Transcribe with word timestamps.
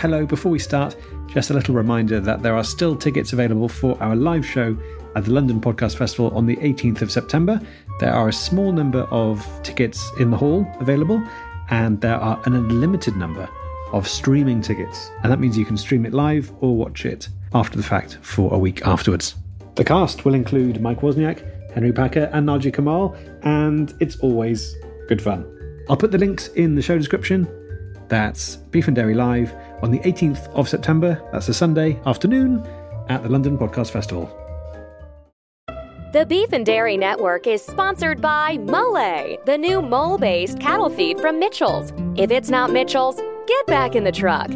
hello, 0.00 0.24
before 0.24 0.50
we 0.50 0.58
start, 0.58 0.96
just 1.26 1.50
a 1.50 1.52
little 1.52 1.74
reminder 1.74 2.20
that 2.20 2.42
there 2.42 2.56
are 2.56 2.64
still 2.64 2.96
tickets 2.96 3.34
available 3.34 3.68
for 3.68 4.02
our 4.02 4.16
live 4.16 4.46
show 4.46 4.74
at 5.14 5.26
the 5.26 5.30
London 5.30 5.60
Podcast 5.60 5.98
Festival 5.98 6.30
on 6.34 6.46
the 6.46 6.56
18th 6.56 7.02
of 7.02 7.12
September. 7.12 7.60
There 7.98 8.10
are 8.10 8.28
a 8.28 8.32
small 8.32 8.72
number 8.72 9.00
of 9.10 9.46
tickets 9.62 10.10
in 10.18 10.30
the 10.30 10.38
hall 10.38 10.66
available, 10.80 11.22
and 11.68 12.00
there 12.00 12.16
are 12.16 12.40
an 12.46 12.54
unlimited 12.54 13.14
number 13.14 13.46
of 13.92 14.08
streaming 14.08 14.62
tickets. 14.62 15.10
And 15.22 15.30
that 15.30 15.38
means 15.38 15.58
you 15.58 15.66
can 15.66 15.76
stream 15.76 16.06
it 16.06 16.14
live 16.14 16.50
or 16.62 16.74
watch 16.74 17.04
it 17.04 17.28
after 17.52 17.76
the 17.76 17.82
fact 17.82 18.16
for 18.22 18.54
a 18.54 18.58
week 18.58 18.86
afterwards. 18.86 19.34
The 19.74 19.84
cast 19.84 20.24
will 20.24 20.32
include 20.32 20.80
Mike 20.80 21.02
Wozniak, 21.02 21.72
Henry 21.74 21.92
Packer, 21.92 22.30
and 22.32 22.46
Nadia 22.46 22.72
Kamal, 22.72 23.14
and 23.42 23.92
it's 24.00 24.16
always 24.20 24.74
good 25.08 25.20
fun. 25.20 25.44
I'll 25.90 25.96
put 25.98 26.10
the 26.10 26.16
links 26.16 26.48
in 26.48 26.74
the 26.74 26.80
show 26.80 26.96
description. 26.96 27.46
That's 28.08 28.56
Beef 28.56 28.88
and 28.88 28.96
Dairy 28.96 29.14
Live 29.14 29.54
on 29.82 29.90
the 29.90 29.98
18th 30.00 30.48
of 30.54 30.68
September, 30.68 31.22
that's 31.32 31.48
a 31.48 31.54
Sunday 31.54 32.00
afternoon, 32.06 32.66
at 33.08 33.22
the 33.22 33.28
London 33.28 33.58
Podcast 33.58 33.90
Festival. 33.90 34.30
The 36.12 36.26
Beef 36.26 36.52
and 36.52 36.66
Dairy 36.66 36.96
Network 36.96 37.46
is 37.46 37.62
sponsored 37.64 38.20
by 38.20 38.58
Mole, 38.58 39.38
the 39.46 39.56
new 39.56 39.80
mole 39.80 40.18
based 40.18 40.58
cattle 40.58 40.90
feed 40.90 41.20
from 41.20 41.38
Mitchell's. 41.38 41.92
If 42.16 42.30
it's 42.32 42.50
not 42.50 42.72
Mitchell's, 42.72 43.20
get 43.46 43.66
back 43.66 43.94
in 43.94 44.02
the 44.02 44.12
truck. 44.12 44.50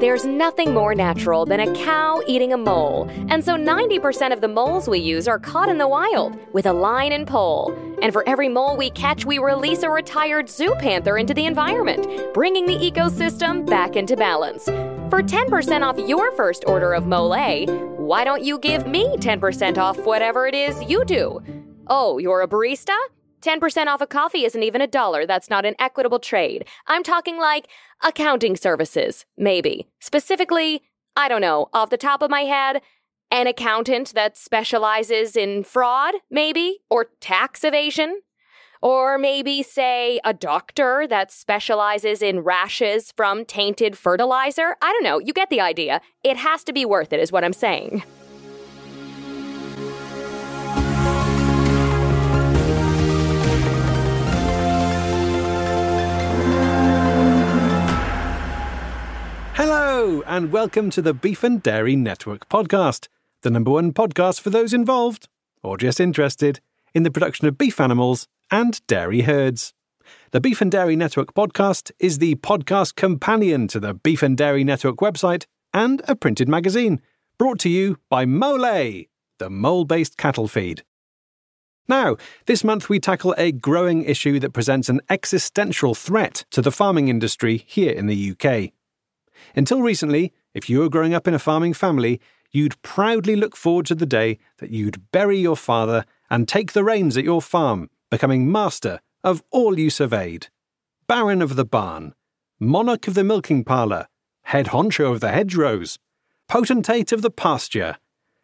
There's 0.00 0.24
nothing 0.24 0.72
more 0.72 0.94
natural 0.94 1.44
than 1.44 1.58
a 1.58 1.74
cow 1.74 2.22
eating 2.24 2.52
a 2.52 2.56
mole, 2.56 3.10
and 3.28 3.44
so 3.44 3.56
90% 3.56 4.32
of 4.32 4.40
the 4.40 4.46
moles 4.46 4.88
we 4.88 5.00
use 5.00 5.26
are 5.26 5.40
caught 5.40 5.68
in 5.68 5.78
the 5.78 5.88
wild 5.88 6.38
with 6.52 6.66
a 6.66 6.72
line 6.72 7.10
and 7.10 7.26
pole. 7.26 7.74
And 8.00 8.12
for 8.12 8.22
every 8.28 8.48
mole 8.48 8.76
we 8.76 8.90
catch, 8.90 9.24
we 9.24 9.40
release 9.40 9.82
a 9.82 9.90
retired 9.90 10.48
zoo 10.48 10.72
panther 10.78 11.18
into 11.18 11.34
the 11.34 11.46
environment, 11.46 12.06
bringing 12.32 12.64
the 12.64 12.76
ecosystem 12.76 13.66
back 13.66 13.96
into 13.96 14.16
balance. 14.16 14.66
For 15.10 15.20
10% 15.20 15.82
off 15.82 15.98
your 16.08 16.30
first 16.36 16.62
order 16.68 16.92
of 16.94 17.08
mole, 17.08 17.66
why 17.96 18.22
don't 18.22 18.44
you 18.44 18.60
give 18.60 18.86
me 18.86 19.16
10% 19.16 19.78
off 19.78 19.98
whatever 20.06 20.46
it 20.46 20.54
is 20.54 20.80
you 20.84 21.04
do? 21.04 21.42
Oh, 21.88 22.18
you're 22.18 22.42
a 22.42 22.46
barista? 22.46 22.96
10% 23.40 23.86
off 23.86 24.00
a 24.00 24.06
coffee 24.06 24.44
isn't 24.44 24.62
even 24.62 24.80
a 24.80 24.86
dollar. 24.86 25.26
That's 25.26 25.50
not 25.50 25.64
an 25.64 25.74
equitable 25.78 26.18
trade. 26.18 26.66
I'm 26.86 27.02
talking 27.02 27.38
like 27.38 27.68
accounting 28.02 28.56
services, 28.56 29.26
maybe. 29.36 29.88
Specifically, 30.00 30.82
I 31.16 31.28
don't 31.28 31.40
know, 31.40 31.68
off 31.72 31.90
the 31.90 31.96
top 31.96 32.22
of 32.22 32.30
my 32.30 32.42
head, 32.42 32.82
an 33.30 33.46
accountant 33.46 34.14
that 34.14 34.36
specializes 34.36 35.36
in 35.36 35.64
fraud, 35.64 36.14
maybe, 36.30 36.78
or 36.88 37.08
tax 37.20 37.64
evasion. 37.64 38.20
Or 38.80 39.18
maybe, 39.18 39.64
say, 39.64 40.20
a 40.24 40.32
doctor 40.32 41.04
that 41.08 41.32
specializes 41.32 42.22
in 42.22 42.40
rashes 42.40 43.12
from 43.16 43.44
tainted 43.44 43.98
fertilizer. 43.98 44.76
I 44.80 44.92
don't 44.92 45.02
know, 45.02 45.18
you 45.18 45.32
get 45.32 45.50
the 45.50 45.60
idea. 45.60 46.00
It 46.22 46.36
has 46.36 46.62
to 46.62 46.72
be 46.72 46.84
worth 46.84 47.12
it, 47.12 47.18
is 47.18 47.32
what 47.32 47.42
I'm 47.42 47.52
saying. 47.52 48.04
Hello, 59.58 60.22
and 60.24 60.52
welcome 60.52 60.88
to 60.90 61.02
the 61.02 61.12
Beef 61.12 61.42
and 61.42 61.60
Dairy 61.60 61.96
Network 61.96 62.48
podcast, 62.48 63.08
the 63.42 63.50
number 63.50 63.72
one 63.72 63.92
podcast 63.92 64.40
for 64.40 64.50
those 64.50 64.72
involved, 64.72 65.28
or 65.64 65.76
just 65.76 65.98
interested, 65.98 66.60
in 66.94 67.02
the 67.02 67.10
production 67.10 67.48
of 67.48 67.58
beef 67.58 67.80
animals 67.80 68.28
and 68.52 68.80
dairy 68.86 69.22
herds. 69.22 69.74
The 70.30 70.40
Beef 70.40 70.60
and 70.60 70.70
Dairy 70.70 70.94
Network 70.94 71.34
podcast 71.34 71.90
is 71.98 72.18
the 72.18 72.36
podcast 72.36 72.94
companion 72.94 73.66
to 73.66 73.80
the 73.80 73.94
Beef 73.94 74.22
and 74.22 74.36
Dairy 74.36 74.62
Network 74.62 74.98
website 74.98 75.46
and 75.74 76.02
a 76.06 76.14
printed 76.14 76.48
magazine, 76.48 77.00
brought 77.36 77.58
to 77.58 77.68
you 77.68 77.98
by 78.08 78.24
Mole, 78.26 79.06
the 79.40 79.50
mole 79.50 79.84
based 79.84 80.16
cattle 80.16 80.46
feed. 80.46 80.84
Now, 81.88 82.16
this 82.46 82.62
month 82.62 82.88
we 82.88 83.00
tackle 83.00 83.34
a 83.36 83.50
growing 83.50 84.04
issue 84.04 84.38
that 84.38 84.52
presents 84.52 84.88
an 84.88 85.00
existential 85.10 85.96
threat 85.96 86.44
to 86.52 86.62
the 86.62 86.70
farming 86.70 87.08
industry 87.08 87.64
here 87.66 87.90
in 87.90 88.06
the 88.06 88.36
UK. 88.40 88.70
Until 89.54 89.82
recently, 89.82 90.32
if 90.54 90.68
you 90.68 90.80
were 90.80 90.88
growing 90.88 91.14
up 91.14 91.28
in 91.28 91.34
a 91.34 91.38
farming 91.38 91.74
family, 91.74 92.20
you'd 92.50 92.80
proudly 92.82 93.36
look 93.36 93.56
forward 93.56 93.86
to 93.86 93.94
the 93.94 94.06
day 94.06 94.38
that 94.58 94.70
you'd 94.70 95.10
bury 95.12 95.38
your 95.38 95.56
father 95.56 96.04
and 96.30 96.48
take 96.48 96.72
the 96.72 96.84
reins 96.84 97.16
at 97.16 97.24
your 97.24 97.42
farm, 97.42 97.90
becoming 98.10 98.50
master 98.50 99.00
of 99.22 99.42
all 99.50 99.78
you 99.78 99.90
surveyed. 99.90 100.48
Baron 101.06 101.42
of 101.42 101.56
the 101.56 101.64
barn, 101.64 102.14
monarch 102.58 103.08
of 103.08 103.14
the 103.14 103.24
milking 103.24 103.64
parlour, 103.64 104.08
head 104.42 104.68
honcho 104.68 105.12
of 105.12 105.20
the 105.20 105.30
hedgerows, 105.30 105.98
potentate 106.48 107.12
of 107.12 107.22
the 107.22 107.30
pasture, 107.30 107.96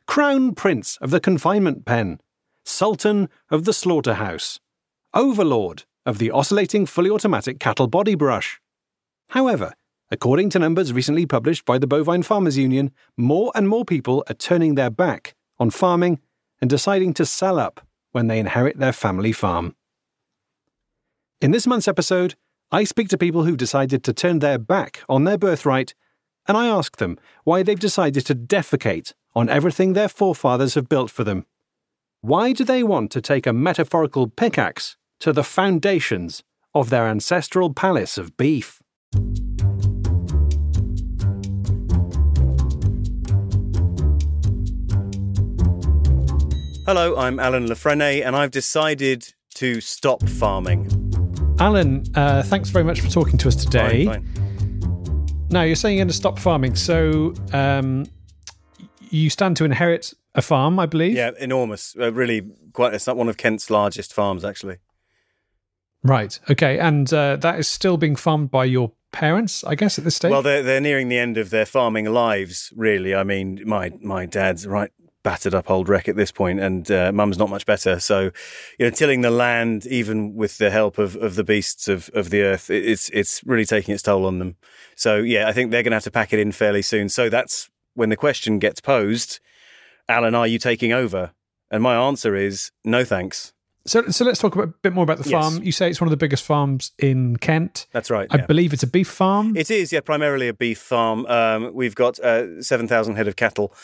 crown 0.06 0.54
prince 0.54 0.96
of 0.98 1.10
the 1.10 1.20
confinement 1.20 1.84
pen, 1.84 2.20
sultan 2.64 3.28
of 3.50 3.64
the 3.64 3.72
slaughterhouse, 3.72 4.60
overlord 5.12 5.84
of 6.06 6.18
the 6.18 6.30
oscillating 6.30 6.86
fully 6.86 7.10
automatic 7.10 7.58
cattle 7.58 7.86
body 7.86 8.14
brush. 8.14 8.60
However, 9.30 9.72
According 10.14 10.50
to 10.50 10.60
numbers 10.60 10.92
recently 10.92 11.26
published 11.26 11.64
by 11.64 11.76
the 11.76 11.88
Bovine 11.88 12.22
Farmers 12.22 12.56
Union, 12.56 12.92
more 13.16 13.50
and 13.52 13.68
more 13.68 13.84
people 13.84 14.22
are 14.28 14.34
turning 14.34 14.76
their 14.76 14.88
back 14.88 15.34
on 15.58 15.70
farming 15.70 16.20
and 16.60 16.70
deciding 16.70 17.14
to 17.14 17.26
sell 17.26 17.58
up 17.58 17.80
when 18.12 18.28
they 18.28 18.38
inherit 18.38 18.78
their 18.78 18.92
family 18.92 19.32
farm. 19.32 19.74
In 21.40 21.50
this 21.50 21.66
month's 21.66 21.88
episode, 21.88 22.36
I 22.70 22.84
speak 22.84 23.08
to 23.08 23.18
people 23.18 23.42
who've 23.42 23.56
decided 23.56 24.04
to 24.04 24.12
turn 24.12 24.38
their 24.38 24.56
back 24.56 25.02
on 25.08 25.24
their 25.24 25.36
birthright, 25.36 25.94
and 26.46 26.56
I 26.56 26.68
ask 26.68 26.98
them 26.98 27.18
why 27.42 27.64
they've 27.64 27.76
decided 27.76 28.24
to 28.26 28.36
defecate 28.36 29.14
on 29.34 29.48
everything 29.48 29.94
their 29.94 30.08
forefathers 30.08 30.74
have 30.74 30.88
built 30.88 31.10
for 31.10 31.24
them. 31.24 31.44
Why 32.20 32.52
do 32.52 32.62
they 32.62 32.84
want 32.84 33.10
to 33.10 33.20
take 33.20 33.48
a 33.48 33.52
metaphorical 33.52 34.28
pickaxe 34.28 34.96
to 35.18 35.32
the 35.32 35.42
foundations 35.42 36.44
of 36.72 36.90
their 36.90 37.08
ancestral 37.08 37.74
palace 37.74 38.16
of 38.16 38.36
beef? 38.36 38.80
Hello, 46.86 47.16
I'm 47.16 47.40
Alan 47.40 47.64
Lefrene, 47.64 48.22
and 48.22 48.36
I've 48.36 48.50
decided 48.50 49.32
to 49.54 49.80
stop 49.80 50.22
farming. 50.28 50.86
Alan, 51.58 52.04
uh, 52.14 52.42
thanks 52.42 52.68
very 52.68 52.84
much 52.84 53.00
for 53.00 53.08
talking 53.08 53.38
to 53.38 53.48
us 53.48 53.56
today. 53.56 54.04
Fine, 54.04 54.26
fine. 54.34 55.46
Now, 55.48 55.62
you're 55.62 55.76
saying 55.76 55.96
you're 55.96 56.04
going 56.04 56.08
to 56.08 56.14
stop 56.14 56.38
farming, 56.38 56.74
so 56.74 57.32
um, 57.54 58.04
you 59.08 59.30
stand 59.30 59.56
to 59.56 59.64
inherit 59.64 60.12
a 60.34 60.42
farm, 60.42 60.78
I 60.78 60.84
believe. 60.84 61.14
Yeah, 61.14 61.30
enormous. 61.38 61.96
Uh, 61.98 62.12
really, 62.12 62.42
quite. 62.74 62.92
It's 62.92 63.06
not 63.06 63.16
one 63.16 63.30
of 63.30 63.38
Kent's 63.38 63.70
largest 63.70 64.12
farms, 64.12 64.44
actually. 64.44 64.76
Right. 66.02 66.38
Okay, 66.50 66.78
and 66.78 67.10
uh, 67.14 67.36
that 67.36 67.58
is 67.58 67.66
still 67.66 67.96
being 67.96 68.14
farmed 68.14 68.50
by 68.50 68.66
your 68.66 68.92
parents, 69.10 69.64
I 69.64 69.74
guess, 69.74 69.96
at 69.96 70.04
this 70.04 70.16
stage. 70.16 70.32
Well, 70.32 70.42
they're 70.42 70.62
they're 70.62 70.82
nearing 70.82 71.08
the 71.08 71.18
end 71.18 71.38
of 71.38 71.48
their 71.48 71.64
farming 71.64 72.12
lives. 72.12 72.74
Really, 72.76 73.14
I 73.14 73.24
mean, 73.24 73.62
my 73.64 73.90
my 74.02 74.26
dad's 74.26 74.66
right 74.66 74.90
battered 75.24 75.54
up 75.54 75.68
old 75.68 75.88
wreck 75.88 76.08
at 76.08 76.14
this 76.14 76.30
point, 76.30 76.60
and 76.60 76.88
uh, 76.92 77.10
mum's 77.10 77.38
not 77.38 77.50
much 77.50 77.66
better. 77.66 77.98
So, 77.98 78.30
you 78.78 78.86
know, 78.86 78.90
tilling 78.90 79.22
the 79.22 79.30
land, 79.30 79.86
even 79.86 80.36
with 80.36 80.58
the 80.58 80.70
help 80.70 80.98
of, 80.98 81.16
of 81.16 81.34
the 81.34 81.42
beasts 81.42 81.88
of, 81.88 82.08
of 82.14 82.30
the 82.30 82.42
earth, 82.42 82.70
it's 82.70 83.08
it's 83.08 83.42
really 83.44 83.64
taking 83.64 83.92
its 83.92 84.02
toll 84.02 84.26
on 84.26 84.38
them. 84.38 84.54
So, 84.94 85.16
yeah, 85.16 85.48
I 85.48 85.52
think 85.52 85.72
they're 85.72 85.82
going 85.82 85.90
to 85.90 85.96
have 85.96 86.04
to 86.04 86.12
pack 86.12 86.32
it 86.32 86.38
in 86.38 86.52
fairly 86.52 86.82
soon. 86.82 87.08
So 87.08 87.28
that's 87.28 87.68
when 87.94 88.10
the 88.10 88.16
question 88.16 88.60
gets 88.60 88.80
posed: 88.80 89.40
Alan, 90.08 90.36
are 90.36 90.46
you 90.46 90.60
taking 90.60 90.92
over? 90.92 91.32
And 91.70 91.82
my 91.82 91.96
answer 91.96 92.36
is 92.36 92.70
no, 92.84 93.04
thanks. 93.04 93.52
So, 93.86 94.08
so 94.08 94.24
let's 94.24 94.38
talk 94.38 94.56
a 94.56 94.66
bit 94.66 94.94
more 94.94 95.04
about 95.04 95.18
the 95.18 95.24
farm. 95.24 95.56
Yes. 95.56 95.64
You 95.64 95.72
say 95.72 95.90
it's 95.90 96.00
one 96.00 96.08
of 96.08 96.10
the 96.10 96.16
biggest 96.16 96.42
farms 96.42 96.92
in 96.98 97.36
Kent. 97.36 97.86
That's 97.92 98.10
right. 98.10 98.26
I 98.30 98.38
yeah. 98.38 98.46
believe 98.46 98.72
it's 98.72 98.82
a 98.82 98.86
beef 98.86 99.08
farm. 99.08 99.54
It 99.56 99.70
is, 99.70 99.92
yeah, 99.92 100.00
primarily 100.00 100.48
a 100.48 100.54
beef 100.54 100.78
farm. 100.78 101.26
Um, 101.26 101.74
we've 101.74 101.94
got 101.94 102.18
uh, 102.18 102.62
7,000 102.62 103.16
head 103.16 103.28
of 103.28 103.36
cattle. 103.36 103.74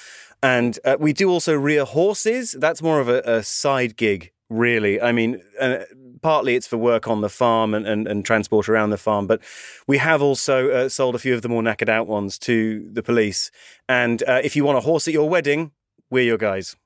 And 0.43 0.79
uh, 0.85 0.97
we 0.99 1.13
do 1.13 1.29
also 1.29 1.55
rear 1.55 1.85
horses. 1.85 2.57
That's 2.59 2.83
more 2.83 3.01
of 3.01 3.09
a, 3.09 3.21
a 3.25 3.43
side 3.43 3.97
gig, 3.97 4.33
really. 4.49 5.01
I 5.01 5.13
mean, 5.13 5.43
uh, 5.61 5.85
partly 6.23 6.55
it's 6.55 6.67
for 6.67 6.77
work 6.77 7.09
on 7.09 7.21
the 7.21 7.29
farm 7.29 7.75
and, 7.75 7.87
and, 7.87 8.07
and 8.07 8.25
transport 8.25 8.69
around 8.69 8.91
the 8.91 8.97
farm, 8.97 9.27
but 9.27 9.41
we 9.87 9.99
have 9.99 10.23
also 10.23 10.71
uh, 10.71 10.89
sold 10.89 11.15
a 11.15 11.19
few 11.19 11.35
of 11.35 11.43
the 11.43 11.49
more 11.49 11.63
knackered 11.63 11.89
out 11.89 12.07
ones 12.07 12.39
to 12.39 12.89
the 12.93 13.03
police. 13.03 13.51
And 13.89 14.23
uh, 14.27 14.41
if 14.43 14.57
you 14.57 14.65
want 14.65 14.79
a 14.79 14.83
horse 14.83 15.09
at 15.09 15.15
your 15.15 15.29
wedding, 15.29 15.73
we're 16.11 16.25
your 16.25 16.39
guys. 16.39 16.77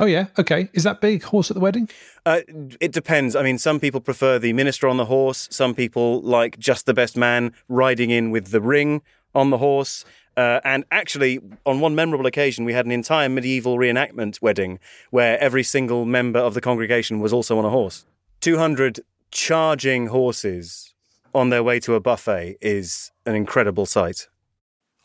Oh 0.00 0.06
yeah, 0.06 0.26
okay. 0.38 0.68
Is 0.74 0.84
that 0.84 1.00
big 1.00 1.24
horse 1.24 1.50
at 1.50 1.54
the 1.54 1.60
wedding? 1.60 1.88
Uh, 2.24 2.40
it 2.80 2.92
depends. 2.92 3.34
I 3.34 3.42
mean, 3.42 3.58
some 3.58 3.80
people 3.80 4.00
prefer 4.00 4.38
the 4.38 4.52
minister 4.52 4.86
on 4.86 4.96
the 4.96 5.06
horse. 5.06 5.48
Some 5.50 5.74
people 5.74 6.20
like 6.22 6.58
just 6.58 6.86
the 6.86 6.94
best 6.94 7.16
man 7.16 7.52
riding 7.68 8.10
in 8.10 8.30
with 8.30 8.50
the 8.50 8.60
ring 8.60 9.02
on 9.34 9.50
the 9.50 9.58
horse. 9.58 10.04
Uh, 10.38 10.60
and 10.62 10.84
actually, 10.92 11.40
on 11.66 11.80
one 11.80 11.96
memorable 11.96 12.24
occasion, 12.24 12.64
we 12.64 12.72
had 12.72 12.86
an 12.86 12.92
entire 12.92 13.28
medieval 13.28 13.76
reenactment 13.76 14.40
wedding 14.40 14.78
where 15.10 15.36
every 15.40 15.64
single 15.64 16.04
member 16.04 16.38
of 16.38 16.54
the 16.54 16.60
congregation 16.60 17.18
was 17.18 17.32
also 17.32 17.58
on 17.58 17.64
a 17.64 17.70
horse. 17.70 18.06
200 18.40 19.00
charging 19.32 20.06
horses 20.06 20.94
on 21.34 21.50
their 21.50 21.64
way 21.64 21.80
to 21.80 21.96
a 21.96 22.00
buffet 22.00 22.56
is 22.60 23.10
an 23.26 23.34
incredible 23.34 23.84
sight. 23.84 24.28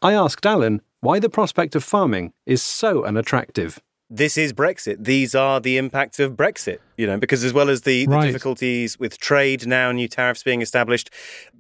I 0.03 0.13
asked 0.13 0.45
Alan 0.45 0.83
why 0.99 1.17
the 1.17 1.29
prospect 1.29 1.75
of 1.75 1.83
farming 1.83 2.33
is 2.45 2.61
so 2.61 3.03
unattractive 3.03 3.81
this 4.09 4.37
is 4.37 4.53
Brexit. 4.53 5.03
These 5.03 5.33
are 5.33 5.59
the 5.59 5.77
impacts 5.77 6.19
of 6.19 6.33
Brexit, 6.33 6.79
you 6.97 7.07
know, 7.07 7.17
because 7.17 7.43
as 7.43 7.53
well 7.53 7.69
as 7.69 7.81
the, 7.81 8.05
right. 8.07 8.21
the, 8.21 8.27
difficulties 8.27 8.99
with 8.99 9.17
trade 9.17 9.65
now, 9.65 9.91
new 9.91 10.07
tariffs 10.07 10.43
being 10.43 10.61
established, 10.61 11.09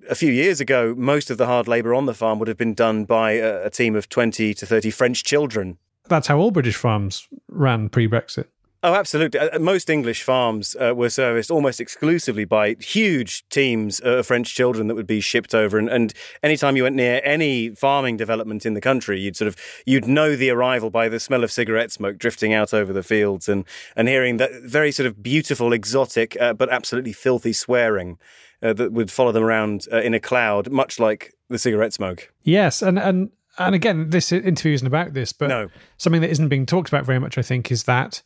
a 0.09 0.15
few 0.15 0.31
years 0.31 0.59
ago, 0.59 0.93
most 0.97 1.29
of 1.29 1.37
the 1.37 1.45
hard 1.45 1.67
labour 1.67 1.93
on 1.93 2.05
the 2.05 2.13
farm 2.13 2.39
would 2.39 2.47
have 2.47 2.57
been 2.57 2.73
done 2.73 3.05
by 3.05 3.31
a, 3.31 3.65
a 3.65 3.69
team 3.69 3.95
of 3.95 4.09
20 4.09 4.53
to 4.53 4.65
30 4.65 4.91
French 4.91 5.23
children. 5.23 5.77
That's 6.09 6.27
how 6.27 6.37
all 6.37 6.51
British 6.51 6.75
farms 6.75 7.27
ran 7.47 7.89
pre 7.89 8.07
Brexit. 8.07 8.45
Oh, 8.85 8.95
absolutely. 8.95 9.39
Uh, 9.39 9.59
most 9.59 9.89
English 9.89 10.23
farms 10.23 10.75
uh, 10.75 10.93
were 10.93 11.09
serviced 11.09 11.49
almost 11.49 11.79
exclusively 11.79 12.43
by 12.43 12.75
huge 12.81 13.47
teams 13.47 14.01
of 14.01 14.27
French 14.27 14.53
children 14.53 14.87
that 14.87 14.95
would 14.95 15.07
be 15.07 15.21
shipped 15.21 15.55
over. 15.55 15.79
And, 15.79 15.89
and 15.89 16.13
anytime 16.43 16.75
you 16.75 16.83
went 16.83 16.97
near 16.97 17.21
any 17.23 17.69
farming 17.69 18.17
development 18.17 18.65
in 18.65 18.73
the 18.73 18.81
country, 18.81 19.21
you'd 19.21 19.37
sort 19.37 19.47
of 19.47 19.55
you'd 19.85 20.05
know 20.05 20.35
the 20.35 20.49
arrival 20.49 20.89
by 20.89 21.07
the 21.07 21.21
smell 21.21 21.45
of 21.45 21.51
cigarette 21.51 21.93
smoke 21.93 22.17
drifting 22.17 22.51
out 22.51 22.73
over 22.73 22.91
the 22.91 23.03
fields 23.03 23.47
and 23.47 23.63
and 23.95 24.09
hearing 24.09 24.35
that 24.35 24.51
very 24.63 24.91
sort 24.91 25.07
of 25.07 25.23
beautiful, 25.23 25.71
exotic, 25.71 26.35
uh, 26.41 26.51
but 26.51 26.69
absolutely 26.69 27.13
filthy 27.13 27.53
swearing. 27.53 28.19
Uh, 28.61 28.71
that 28.71 28.93
would 28.93 29.11
follow 29.11 29.33
them 29.33 29.43
around 29.43 29.87
uh, 29.91 29.99
in 29.99 30.13
a 30.13 30.21
cloud, 30.21 30.71
much 30.71 30.97
like 30.97 31.33
the 31.49 31.59
cigarette 31.59 31.91
smoke. 31.91 32.31
Yes, 32.43 32.81
and 32.81 32.97
and 32.97 33.29
and 33.57 33.75
again, 33.75 34.09
this 34.09 34.31
interview 34.31 34.73
isn't 34.73 34.87
about 34.87 35.13
this, 35.13 35.33
but 35.33 35.47
no. 35.47 35.69
something 35.97 36.21
that 36.21 36.29
isn't 36.29 36.47
being 36.47 36.65
talked 36.65 36.87
about 36.87 37.05
very 37.05 37.19
much, 37.19 37.37
I 37.37 37.41
think, 37.41 37.71
is 37.71 37.83
that 37.83 38.23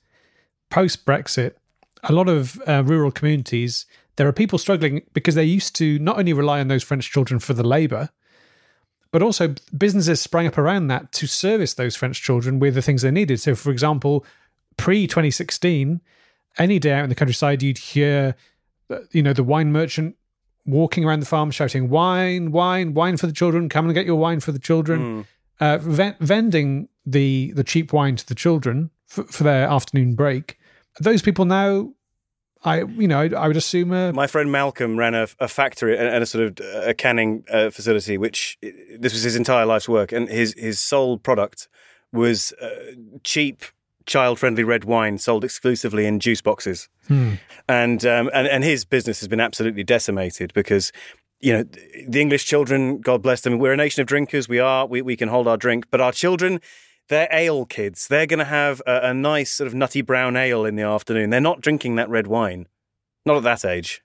post 0.70 1.06
Brexit, 1.06 1.54
a 2.04 2.14
lot 2.14 2.30
of 2.30 2.62
uh, 2.68 2.84
rural 2.86 3.12
communities, 3.12 3.86
there 4.18 4.28
are 4.28 4.34
people 4.34 4.60
struggling 4.60 5.04
because 5.14 5.36
they 5.36 5.44
used 5.44 5.76
to 5.78 6.00
not 6.00 6.18
only 6.20 6.34
rely 6.34 6.60
on 6.60 6.68
those 6.68 6.84
French 6.84 7.12
children 7.12 7.40
for 7.40 7.54
the 7.54 7.68
labour, 7.68 8.10
but 9.12 9.22
also 9.22 9.56
businesses 9.76 10.20
sprang 10.20 10.48
up 10.48 10.58
around 10.58 10.88
that 10.88 11.12
to 11.14 11.28
service 11.28 11.74
those 11.74 11.96
French 11.96 12.22
children 12.22 12.60
with 12.60 12.76
the 12.76 12.82
things 12.82 13.02
they 13.02 13.12
needed. 13.12 13.40
So, 13.40 13.56
for 13.56 13.72
example, 13.72 14.26
pre 14.76 15.08
2016, 15.08 16.02
any 16.58 16.80
day 16.80 16.92
out 16.92 17.04
in 17.04 17.10
the 17.10 17.16
countryside, 17.16 17.64
you'd 17.64 17.78
hear, 17.78 18.36
uh, 18.90 19.00
you 19.12 19.22
know, 19.24 19.34
the 19.34 19.44
wine 19.44 19.72
merchant 19.72 20.16
walking 20.66 21.06
around 21.06 21.22
the 21.22 21.26
farm 21.26 21.52
shouting, 21.52 21.90
"Wine, 21.90 22.52
wine, 22.52 22.94
wine 22.94 23.18
for 23.18 23.28
the 23.28 23.34
children! 23.34 23.70
Come 23.70 23.86
and 23.86 23.94
get 23.94 24.06
your 24.06 24.18
wine 24.18 24.40
for 24.40 24.52
the 24.52 24.60
children!" 24.60 25.00
Mm. 25.00 25.26
Uh, 25.60 26.14
vending 26.20 26.90
the 27.06 27.52
the 27.56 27.64
cheap 27.64 27.94
wine 27.94 28.16
to 28.16 28.28
the 28.28 28.36
children 28.36 28.92
for, 29.08 29.24
for 29.24 29.44
their 29.44 29.68
afternoon 29.68 30.14
break. 30.16 30.58
Those 31.00 31.22
people 31.22 31.46
now 31.46 31.94
I, 32.64 32.84
you 32.84 33.08
know, 33.08 33.22
I, 33.22 33.30
I 33.30 33.48
would 33.48 33.58
assume. 33.58 33.94
A... 33.94 34.12
My 34.14 34.28
friend 34.28 34.52
Malcolm 34.52 34.98
ran 34.98 35.14
a, 35.14 35.28
a 35.40 35.48
factory 35.48 35.98
and 35.98 36.24
a 36.24 36.26
sort 36.26 36.60
of 36.60 36.66
a 36.88 36.94
canning 36.94 37.44
uh, 37.50 37.70
facility, 37.70 38.18
which 38.18 38.58
this 38.62 39.14
was 39.14 39.24
his 39.24 39.36
entire 39.36 39.66
life's 39.66 39.88
work, 39.88 40.12
and 40.12 40.28
his 40.28 40.54
his 40.58 40.80
sole 40.80 41.18
product 41.18 41.70
was 42.12 42.54
uh, 42.62 42.70
cheap, 43.24 43.64
child-friendly 44.06 44.64
red 44.64 44.86
wine 44.86 45.18
sold 45.18 45.44
exclusively 45.44 46.06
in 46.06 46.20
juice 46.20 46.42
boxes. 46.42 46.90
Hmm. 47.08 47.34
And 47.70 48.06
um, 48.06 48.30
and 48.34 48.48
and 48.48 48.64
his 48.64 48.86
business 48.86 49.20
has 49.20 49.28
been 49.28 49.40
absolutely 49.42 49.84
decimated 49.84 50.54
because. 50.54 50.92
You 51.40 51.54
know, 51.54 51.64
the 52.08 52.20
English 52.20 52.46
children, 52.46 53.00
God 53.00 53.22
bless 53.22 53.42
them, 53.42 53.60
we're 53.60 53.72
a 53.72 53.78
nation 53.78 54.02
of 54.02 54.08
drinkers. 54.08 54.50
We 54.50 54.58
are, 54.58 54.88
we, 54.88 55.04
we 55.04 55.16
can 55.16 55.30
hold 55.30 55.48
our 55.48 55.56
drink, 55.56 55.86
but 55.92 56.02
our 56.02 56.12
children, 56.12 56.60
they're 57.08 57.30
ale 57.32 57.66
kids. 57.66 58.08
They're 58.08 58.26
going 58.26 58.40
to 58.40 58.46
have 58.46 58.82
a, 58.86 59.10
a, 59.10 59.14
nice 59.14 59.52
sort 59.52 59.68
of 59.68 59.74
nutty 59.74 60.02
brown 60.02 60.36
ale 60.36 60.66
in 60.66 60.76
the 60.76 60.84
afternoon. 60.84 61.30
They're 61.30 61.42
not 61.42 61.62
drinking 61.62 61.96
that 61.96 62.10
red 62.10 62.28
wine. 62.28 62.68
Not 63.26 63.38
at 63.38 63.44
that 63.44 63.66
age. 63.66 64.02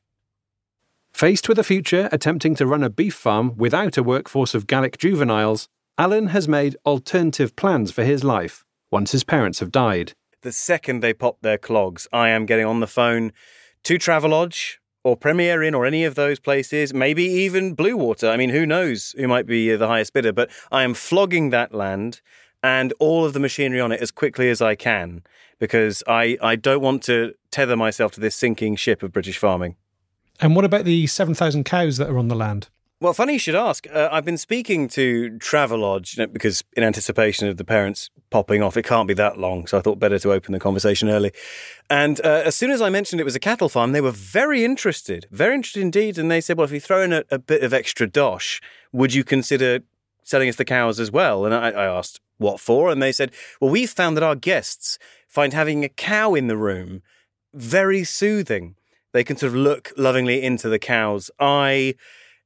Faced 1.13 1.49
with 1.49 1.59
a 1.59 1.65
future 1.65 2.09
attempting 2.11 2.55
to 2.57 2.67
run 2.67 2.83
a 2.83 2.91
beef 2.91 3.15
farm 3.15 3.57
without 3.57 3.97
a 3.97 4.03
workforce 4.03 4.55
of 4.55 4.67
Gallic 4.67 4.99
juveniles, 4.99 5.69
Alan 5.99 6.29
has 6.29 6.49
made 6.49 6.77
alternative 6.87 7.55
plans 7.55 7.93
for 7.93 8.03
his 8.03 8.25
life 8.25 8.65
once 8.91 9.13
his 9.13 9.25
parents 9.25 9.61
have 9.61 9.71
died. 9.71 10.15
The 10.41 10.53
second 10.53 11.01
they 11.01 11.13
pop 11.13 11.39
their 11.43 11.59
clogs, 11.59 12.09
I 12.13 12.31
am 12.31 12.47
getting 12.47 12.67
on 12.67 12.81
the 12.81 12.87
phone 12.87 13.33
to 13.85 13.99
Travelodge 13.99 14.79
or 15.05 15.17
Premier 15.17 15.63
Inn 15.63 15.75
or 15.75 15.85
any 15.85 16.05
of 16.05 16.15
those 16.15 16.41
places, 16.41 16.95
maybe 16.95 17.25
even 17.25 17.77
Bluewater. 17.77 18.31
I 18.31 18.37
mean, 18.37 18.51
who 18.51 18.65
knows 18.65 19.15
who 19.17 19.29
might 19.29 19.47
be 19.47 19.75
the 19.77 19.89
highest 19.89 20.13
bidder, 20.13 20.33
but 20.33 20.51
I 20.71 20.83
am 20.83 20.95
flogging 20.95 21.51
that 21.51 21.75
land 21.75 22.21
and 22.63 22.93
all 22.99 23.25
of 23.25 23.33
the 23.33 23.41
machinery 23.41 23.81
on 23.81 23.93
it 23.93 24.01
as 24.01 24.11
quickly 24.11 24.49
as 24.51 24.63
I 24.63 24.75
can 24.75 25.23
because 25.59 26.03
I, 26.07 26.39
I 26.43 26.57
don't 26.57 26.81
want 26.81 27.03
to 27.05 27.35
tether 27.51 27.77
myself 27.77 28.13
to 28.13 28.21
this 28.21 28.35
sinking 28.35 28.77
ship 28.77 29.03
of 29.03 29.13
British 29.13 29.39
farming. 29.39 29.77
And 30.41 30.57
what 30.57 30.65
about 30.65 30.85
the 30.85 31.07
7,000 31.07 31.65
cows 31.65 31.99
that 31.99 32.09
are 32.09 32.19
on 32.19 32.29
the 32.29 32.35
land? 32.35 32.69
Well, 33.03 33.13
funny 33.13 33.33
you 33.33 33.39
should 33.41 33.57
ask. 33.57 33.89
Uh, 33.93 34.09
I've 34.13 34.25
been 34.25 34.39
speaking 34.39 34.87
to 34.91 35.31
Travelodge 35.41 36.17
you 36.17 36.23
know, 36.23 36.33
because, 36.33 36.63
in 36.77 36.85
anticipation 36.85 37.49
of 37.49 37.57
the 37.57 37.65
parents 37.65 38.11
popping 38.31 38.63
off, 38.63 38.77
it 38.77 38.85
can't 38.85 39.09
be 39.09 39.15
that 39.15 39.39
long. 39.39 39.67
So 39.67 39.77
I 39.77 39.81
thought 39.81 39.99
better 39.99 40.21
to 40.21 40.33
open 40.33 40.53
the 40.53 40.61
conversation 40.61 41.09
early. 41.09 41.33
And 41.91 42.21
uh, 42.25 42.43
as 42.45 42.55
soon 42.55 42.71
as 42.71 42.81
I 42.81 42.91
mentioned 42.91 43.21
it 43.21 43.25
was 43.25 43.35
a 43.35 43.41
cattle 43.41 43.69
farm, 43.69 43.91
they 43.91 44.01
were 44.01 44.13
very 44.13 44.65
interested, 44.65 45.27
very 45.33 45.55
interested 45.55 45.81
indeed. 45.81 46.17
And 46.17 46.31
they 46.31 46.41
said, 46.41 46.57
"Well, 46.57 46.65
if 46.65 46.71
we 46.71 46.79
throw 46.79 47.03
in 47.03 47.13
a, 47.13 47.25
a 47.29 47.41
bit 47.41 47.65
of 47.65 47.75
extra 47.75 48.07
dosh, 48.07 48.61
would 48.93 49.13
you 49.13 49.25
consider 49.25 49.81
selling 50.23 50.49
us 50.49 50.55
the 50.55 50.65
cows 50.65 51.01
as 51.01 51.11
well?" 51.11 51.45
And 51.45 51.53
I, 51.53 51.71
I 51.71 51.87
asked, 51.87 52.21
what 52.43 52.61
for? 52.61 52.91
And 52.91 53.03
they 53.03 53.13
said, 53.13 53.33
well, 53.61 53.71
we've 53.71 53.91
found 53.91 54.17
that 54.17 54.23
our 54.23 54.35
guests 54.35 54.99
find 55.27 55.53
having 55.53 55.85
a 55.85 55.89
cow 55.89 56.35
in 56.35 56.47
the 56.47 56.57
room 56.57 57.03
very 57.55 58.05
soothing. 58.05 58.75
They 59.13 59.25
can 59.25 59.37
sort 59.37 59.51
of 59.51 59.57
look 59.57 59.93
lovingly 59.97 60.43
into 60.43 60.69
the 60.69 60.79
cow's 60.79 61.31
eye. 61.39 61.95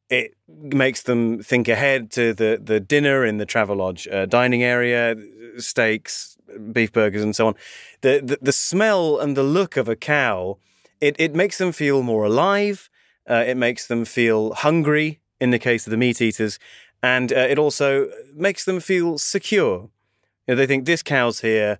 It 0.08 0.37
makes 0.48 1.02
them 1.02 1.43
think 1.43 1.69
ahead 1.69 2.10
to 2.12 2.32
the, 2.32 2.60
the 2.62 2.78
dinner 2.78 3.25
in 3.25 3.38
the 3.38 3.46
Travelodge 3.46 4.12
uh, 4.12 4.26
dining 4.26 4.62
area, 4.62 5.16
steaks, 5.58 6.37
beef 6.72 6.92
burgers, 6.92 7.22
and 7.22 7.34
so 7.34 7.49
on. 7.49 7.54
The, 8.02 8.20
the, 8.22 8.38
the 8.40 8.52
smell 8.52 9.19
and 9.19 9.37
the 9.37 9.42
look 9.42 9.76
of 9.76 9.88
a 9.88 9.96
cow, 9.96 10.58
it, 11.00 11.16
it 11.19 11.34
makes 11.34 11.58
them 11.58 11.72
feel 11.72 12.02
more 12.02 12.25
alive. 12.25 12.88
Uh, 13.28 13.44
it 13.46 13.56
makes 13.56 13.87
them 13.88 14.04
feel 14.04 14.54
hungry 14.54 15.20
in 15.40 15.50
the 15.50 15.58
case 15.58 15.87
of 15.87 15.90
the 15.90 15.96
meat 15.96 16.20
eaters 16.20 16.58
and 17.06 17.32
uh, 17.32 17.36
it 17.36 17.56
also 17.58 18.10
makes 18.34 18.64
them 18.64 18.80
feel 18.80 19.16
secure. 19.16 19.88
You 20.46 20.48
know, 20.48 20.54
they 20.56 20.66
think 20.66 20.86
this 20.86 21.02
cow's 21.02 21.40
here. 21.40 21.78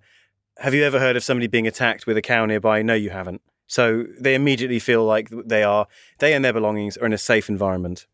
Have 0.59 0.73
you 0.73 0.83
ever 0.83 0.99
heard 0.99 1.17
of 1.17 1.23
somebody 1.23 1.47
being 1.47 1.67
attacked 1.67 2.07
with 2.07 2.15
a 2.15 2.21
cow 2.21 2.45
nearby? 2.45 2.81
No, 2.81 2.93
you 2.93 3.09
haven't. 3.09 3.41
So 3.67 4.05
they 4.17 4.35
immediately 4.35 4.79
feel 4.79 5.03
like 5.03 5.29
they 5.29 5.63
are 5.63 5.87
they 6.19 6.33
and 6.33 6.45
their 6.45 6.53
belongings 6.53 6.95
are 6.97 7.05
in 7.05 7.13
a 7.13 7.17
safe 7.17 7.49
environment. 7.49 8.07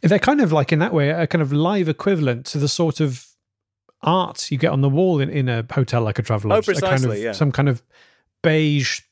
They're 0.00 0.18
kind 0.18 0.40
of 0.40 0.50
like 0.50 0.72
in 0.72 0.80
that 0.80 0.92
way 0.92 1.10
a 1.10 1.28
kind 1.28 1.42
of 1.42 1.52
live 1.52 1.88
equivalent 1.88 2.46
to 2.46 2.58
the 2.58 2.68
sort 2.68 2.98
of 2.98 3.28
art 4.02 4.50
you 4.50 4.58
get 4.58 4.72
on 4.72 4.80
the 4.80 4.88
wall 4.88 5.20
in, 5.20 5.30
in 5.30 5.48
a 5.48 5.64
hotel 5.70 6.02
like 6.02 6.18
a 6.18 6.22
traveler. 6.22 6.56
Oh, 6.56 6.62
precisely, 6.62 6.88
kind 6.88 7.04
of, 7.04 7.18
yeah. 7.18 7.32
Some 7.32 7.52
kind 7.52 7.68
of 7.68 7.80
beige 8.42 9.02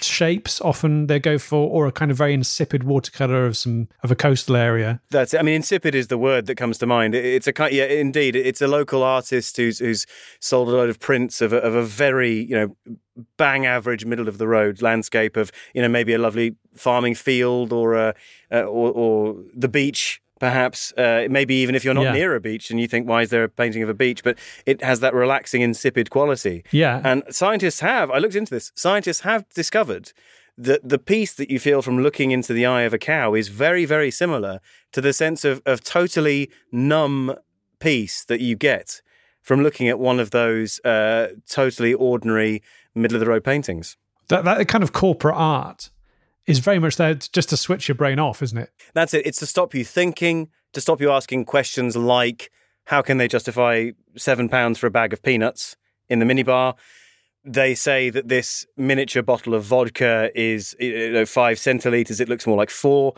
shapes 0.00 0.60
often 0.60 1.06
they 1.06 1.18
go 1.18 1.38
for 1.38 1.68
or 1.68 1.86
a 1.86 1.92
kind 1.92 2.10
of 2.10 2.16
very 2.16 2.32
insipid 2.32 2.84
watercolor 2.84 3.46
of 3.46 3.56
some 3.56 3.88
of 4.02 4.10
a 4.10 4.14
coastal 4.14 4.56
area 4.56 5.00
that's 5.10 5.34
it. 5.34 5.40
i 5.40 5.42
mean 5.42 5.56
insipid 5.56 5.94
is 5.94 6.08
the 6.08 6.18
word 6.18 6.46
that 6.46 6.54
comes 6.54 6.78
to 6.78 6.86
mind 6.86 7.14
it's 7.14 7.46
a 7.46 7.52
kind 7.52 7.72
yeah 7.72 7.84
indeed 7.84 8.36
it's 8.36 8.62
a 8.62 8.68
local 8.68 9.02
artist 9.02 9.56
who's 9.56 9.78
who's 9.78 10.06
sold 10.40 10.68
a 10.68 10.72
load 10.72 10.88
of 10.88 11.00
prints 11.00 11.40
of 11.40 11.52
a, 11.52 11.58
of 11.58 11.74
a 11.74 11.82
very 11.82 12.32
you 12.32 12.54
know 12.54 12.94
bang 13.36 13.66
average 13.66 14.04
middle 14.04 14.28
of 14.28 14.38
the 14.38 14.46
road 14.46 14.80
landscape 14.80 15.36
of 15.36 15.50
you 15.74 15.82
know 15.82 15.88
maybe 15.88 16.12
a 16.12 16.18
lovely 16.18 16.54
farming 16.74 17.14
field 17.14 17.72
or 17.72 17.94
a, 17.94 18.14
uh, 18.52 18.62
or, 18.62 18.92
or 18.92 19.36
the 19.54 19.68
beach 19.68 20.22
perhaps 20.38 20.92
uh, 20.96 21.26
maybe 21.30 21.54
even 21.56 21.74
if 21.74 21.84
you're 21.84 21.94
not 21.94 22.02
yeah. 22.02 22.12
near 22.12 22.34
a 22.34 22.40
beach 22.40 22.70
and 22.70 22.80
you 22.80 22.88
think 22.88 23.08
why 23.08 23.22
is 23.22 23.30
there 23.30 23.44
a 23.44 23.48
painting 23.48 23.82
of 23.82 23.88
a 23.88 23.94
beach? 23.94 24.22
But 24.22 24.38
it 24.66 24.82
has 24.82 25.00
that 25.00 25.14
relaxing 25.14 25.62
insipid 25.62 26.10
quality. 26.10 26.64
Yeah. 26.70 27.00
And 27.04 27.22
scientists 27.30 27.80
have 27.80 28.10
i 28.10 28.18
looked 28.18 28.34
into 28.34 28.54
this 28.54 28.72
scientists 28.74 29.20
have 29.20 29.48
discovered 29.50 30.12
that 30.56 30.88
the 30.88 30.98
peace 30.98 31.34
that 31.34 31.50
you 31.50 31.58
feel 31.58 31.82
from 31.82 32.02
looking 32.02 32.30
into 32.32 32.52
the 32.52 32.66
eye 32.66 32.82
of 32.82 32.92
a 32.92 32.98
cow 32.98 33.34
is 33.34 33.48
very 33.48 33.84
very 33.84 34.10
similar 34.10 34.60
to 34.92 35.00
the 35.00 35.12
sense 35.12 35.44
of, 35.44 35.62
of 35.66 35.82
totally 35.82 36.50
numb 36.72 37.34
peace 37.78 38.24
that 38.24 38.40
you 38.40 38.56
get 38.56 39.00
from 39.42 39.62
looking 39.62 39.88
at 39.88 39.98
one 39.98 40.20
of 40.20 40.30
those 40.30 40.80
uh, 40.84 41.28
totally 41.48 41.94
ordinary 41.94 42.62
middle 42.94 43.16
of 43.16 43.20
the 43.20 43.26
road 43.26 43.44
paintings. 43.44 43.96
That, 44.28 44.44
that 44.44 44.68
kind 44.68 44.84
of 44.84 44.92
corporate 44.92 45.36
art 45.36 45.90
is 46.48 46.58
very 46.58 46.78
much 46.78 46.96
there 46.96 47.14
just 47.14 47.50
to 47.50 47.56
switch 47.56 47.88
your 47.88 47.94
brain 47.94 48.18
off, 48.18 48.42
isn't 48.42 48.58
it? 48.58 48.70
That's 48.94 49.14
it. 49.14 49.26
It's 49.26 49.38
to 49.38 49.46
stop 49.46 49.74
you 49.74 49.84
thinking, 49.84 50.48
to 50.72 50.80
stop 50.80 51.00
you 51.00 51.10
asking 51.10 51.44
questions 51.44 51.96
like, 51.96 52.50
how 52.86 53.02
can 53.02 53.18
they 53.18 53.28
justify 53.28 53.90
seven 54.16 54.48
pounds 54.48 54.78
for 54.78 54.86
a 54.86 54.90
bag 54.90 55.12
of 55.12 55.22
peanuts 55.22 55.76
in 56.08 56.18
the 56.18 56.24
minibar? 56.24 56.74
They 57.44 57.74
say 57.74 58.10
that 58.10 58.28
this 58.28 58.66
miniature 58.76 59.22
bottle 59.22 59.54
of 59.54 59.64
vodka 59.64 60.30
is 60.34 60.74
you 60.80 61.12
know, 61.12 61.26
five 61.26 61.58
centiliters. 61.58 62.20
It 62.20 62.28
looks 62.28 62.46
more 62.46 62.56
like 62.56 62.70
four. 62.70 63.14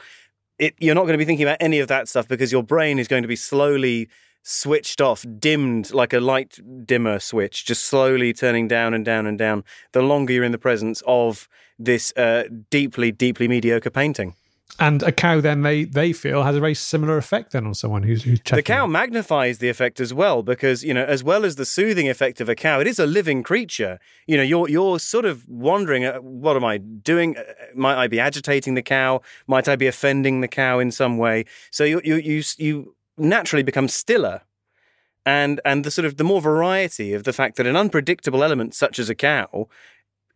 It, 0.58 0.75
you're 0.78 0.94
not 0.94 1.02
going 1.02 1.14
to 1.14 1.18
be 1.18 1.25
thinking 1.25 1.46
about 1.46 1.56
any 1.60 1.78
of 1.78 1.88
that 1.88 2.08
stuff 2.08 2.28
because 2.28 2.52
your 2.52 2.62
brain 2.62 2.99
is 2.99 3.08
going 3.08 3.22
to 3.22 3.28
be 3.28 3.37
slowly 3.37 4.08
switched 4.42 5.00
off, 5.00 5.25
dimmed 5.38 5.92
like 5.92 6.12
a 6.12 6.20
light 6.20 6.59
dimmer 6.87 7.18
switch, 7.18 7.64
just 7.64 7.85
slowly 7.85 8.32
turning 8.32 8.68
down 8.68 8.94
and 8.94 9.04
down 9.04 9.26
and 9.26 9.38
down 9.38 9.64
the 9.92 10.02
longer 10.02 10.32
you're 10.32 10.44
in 10.44 10.52
the 10.52 10.59
presence 10.59 11.02
of 11.06 11.49
this 11.78 12.12
uh, 12.16 12.44
deeply, 12.70 13.12
deeply 13.12 13.49
mediocre 13.49 13.90
painting. 13.90 14.35
And 14.78 15.02
a 15.02 15.12
cow 15.12 15.40
then 15.40 15.62
they 15.62 15.85
they 15.85 16.12
feel 16.12 16.42
has 16.42 16.56
a 16.56 16.61
very 16.61 16.75
similar 16.75 17.18
effect 17.18 17.52
then 17.52 17.66
on 17.66 17.75
someone 17.75 18.02
who's 18.02 18.23
who's 18.23 18.40
checking. 18.40 18.56
The 18.56 18.62
cow 18.62 18.87
magnifies 18.87 19.59
the 19.59 19.68
effect 19.68 20.00
as 20.00 20.14
well 20.14 20.42
because 20.42 20.85
you 20.85 20.94
know, 20.94 21.04
as 21.04 21.25
well 21.25 21.44
as 21.44 21.56
the 21.56 21.66
soothing 21.66 22.09
effect 22.09 22.40
of 22.40 22.49
a 22.49 22.54
cow, 22.54 22.80
it 22.80 22.87
is 22.87 22.99
a 22.99 23.06
living 23.06 23.42
creature. 23.42 23.99
You 24.26 24.37
know, 24.37 24.42
you're 24.42 24.68
you're 24.68 24.99
sort 24.99 25.25
of 25.25 25.47
wondering, 25.49 26.04
uh, 26.04 26.18
what 26.18 26.56
am 26.56 26.64
I 26.64 26.78
doing? 26.78 27.37
Uh, 27.37 27.42
Might 27.75 27.97
I 27.97 28.06
be 28.06 28.20
agitating 28.20 28.75
the 28.75 28.82
cow? 28.82 29.20
Might 29.47 29.68
I 29.68 29.76
be 29.76 29.87
offending 29.87 30.40
the 30.40 30.49
cow 30.49 30.78
in 30.78 30.90
some 30.92 31.18
way? 31.18 31.44
So 31.70 31.85
you 31.85 32.00
you 32.02 32.16
you 32.16 32.42
you 32.56 32.94
naturally 33.21 33.62
becomes 33.62 33.95
stiller, 33.95 34.43
and 35.25 35.61
and 35.65 35.85
the 35.85 35.91
sort 35.91 36.07
of 36.07 36.17
the 36.17 36.25
more 36.25 36.41
variety 36.41 37.12
of 37.12 37.25
the 37.25 37.33
fact 37.33 37.57
that 37.57 37.67
an 37.67 37.77
unpredictable 37.77 38.43
element 38.43 38.75
such 38.75 38.99
as 38.99 39.09
a 39.09 39.15
cow 39.15 39.69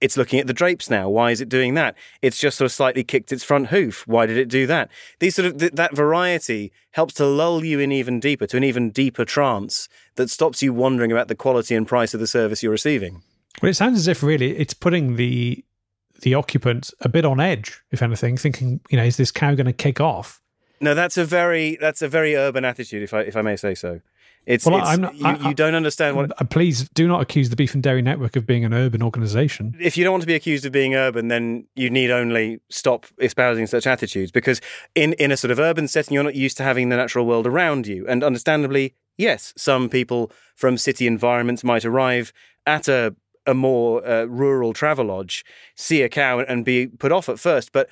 it's 0.01 0.19
looking 0.19 0.39
at 0.39 0.47
the 0.47 0.53
drapes 0.53 0.91
now. 0.91 1.09
Why 1.09 1.31
is 1.31 1.41
it 1.41 1.49
doing 1.49 1.75
that? 1.75 1.97
It's 2.21 2.39
just 2.39 2.59
sort 2.59 2.67
of 2.67 2.73
slightly 2.73 3.05
kicked 3.05 3.33
its 3.33 3.43
front 3.43 3.69
hoof. 3.69 4.07
Why 4.07 4.27
did 4.27 4.37
it 4.37 4.49
do 4.51 4.67
that? 4.67 4.91
These 5.19 5.37
sort 5.37 5.47
of 5.47 5.59
th- 5.59 5.73
that 5.73 5.97
variety 5.97 6.73
helps 6.91 7.15
to 7.15 7.25
lull 7.25 7.65
you 7.65 7.79
in 7.81 7.91
even 7.91 8.21
deeper 8.21 8.47
to 8.49 8.57
an 8.59 8.65
even 8.65 8.91
deeper 8.91 9.25
trance 9.25 9.89
that 10.17 10.29
stops 10.29 10.63
you 10.63 10.75
wondering 10.75 11.11
about 11.11 11.29
the 11.29 11.35
quality 11.35 11.75
and 11.75 11.89
price 11.89 12.13
of 12.13 12.21
the 12.21 12.27
service 12.27 12.63
you're 12.63 12.71
receiving. 12.71 13.23
Well, 13.63 13.71
it 13.71 13.75
sounds 13.75 13.99
as 13.99 14.07
if 14.07 14.23
really 14.23 14.57
it's 14.59 14.75
putting 14.75 15.17
the 15.17 15.65
the 16.21 16.35
occupant 16.35 16.91
a 17.01 17.09
bit 17.09 17.25
on 17.25 17.41
edge, 17.41 17.83
if 17.91 18.03
anything, 18.03 18.37
thinking, 18.37 18.81
you 18.91 18.97
know, 18.97 19.05
is 19.05 19.17
this 19.17 19.31
cow 19.31 19.55
going 19.55 19.67
to 19.67 19.73
kick 19.73 20.01
off? 20.01 20.41
No, 20.81 20.95
that's 20.95 21.17
a 21.17 21.25
very 21.25 21.77
that's 21.81 22.03
a 22.03 22.09
very 22.09 22.35
urban 22.37 22.65
attitude, 22.65 23.03
if 23.03 23.15
I 23.15 23.21
if 23.21 23.37
I 23.37 23.43
may 23.43 23.57
say 23.57 23.75
so. 23.75 24.01
It's, 24.47 24.67
Well, 24.67 24.77
it's 24.79 24.89
I'm 24.91 25.01
not- 25.01 25.15
you, 25.15 25.25
I- 25.27 25.49
you 25.49 25.55
don't 25.55 25.75
understand 25.75 26.17
what 26.17 26.31
Uh, 26.39 26.45
Please 26.45 26.87
do 26.91 27.09
not 27.09 27.23
accuse 27.23 27.49
the 27.49 27.57
Beef 27.57 27.73
and 27.73 27.83
Dairy 27.83 28.03
Network 28.03 28.37
of 28.37 28.47
being 28.47 28.63
an 28.63 28.75
urban 28.75 29.03
organisation. 29.03 29.75
if 29.81 29.97
you 29.97 30.05
don't 30.05 30.13
want 30.13 30.21
to 30.23 30.27
be 30.27 30.35
accused 30.35 30.67
of 30.67 30.73
being 30.73 30.95
urban, 30.95 31.29
then 31.29 31.67
you 31.75 31.89
need 31.89 32.11
only 32.11 32.61
stop 32.69 33.07
espousing 33.21 33.67
such 33.67 33.87
attitudes 33.87 34.31
because 34.31 34.61
in, 34.95 35.15
in 35.15 35.33
a 35.33 35.37
sort 35.39 35.51
of 35.51 35.59
urban 35.59 35.89
setting, 35.89 36.13
you're 36.13 36.23
not 36.25 36.35
used 36.35 36.59
to 36.59 36.63
having 36.63 36.91
the 36.91 36.97
natural 36.97 37.25
world 37.25 37.47
around 37.47 37.87
you. 37.87 38.05
And 38.07 38.23
understandably, 38.23 38.93
yes, 39.17 39.55
some 39.57 39.89
people 39.89 40.31
from 40.55 40.77
city 40.77 41.07
environments 41.07 41.65
might 41.65 41.87
arrive 41.87 42.31
at 42.67 42.87
a, 42.87 43.15
a 43.47 43.55
more 43.55 44.07
uh, 44.07 44.25
rural 44.25 44.75
travelodge, 44.75 45.43
see 45.75 46.03
a 46.03 46.09
cow 46.11 46.41
and 46.41 46.67
be 46.67 46.87
put 46.87 47.13
off 47.13 47.31
at 47.31 47.39
first. 47.39 47.73
But 47.73 47.89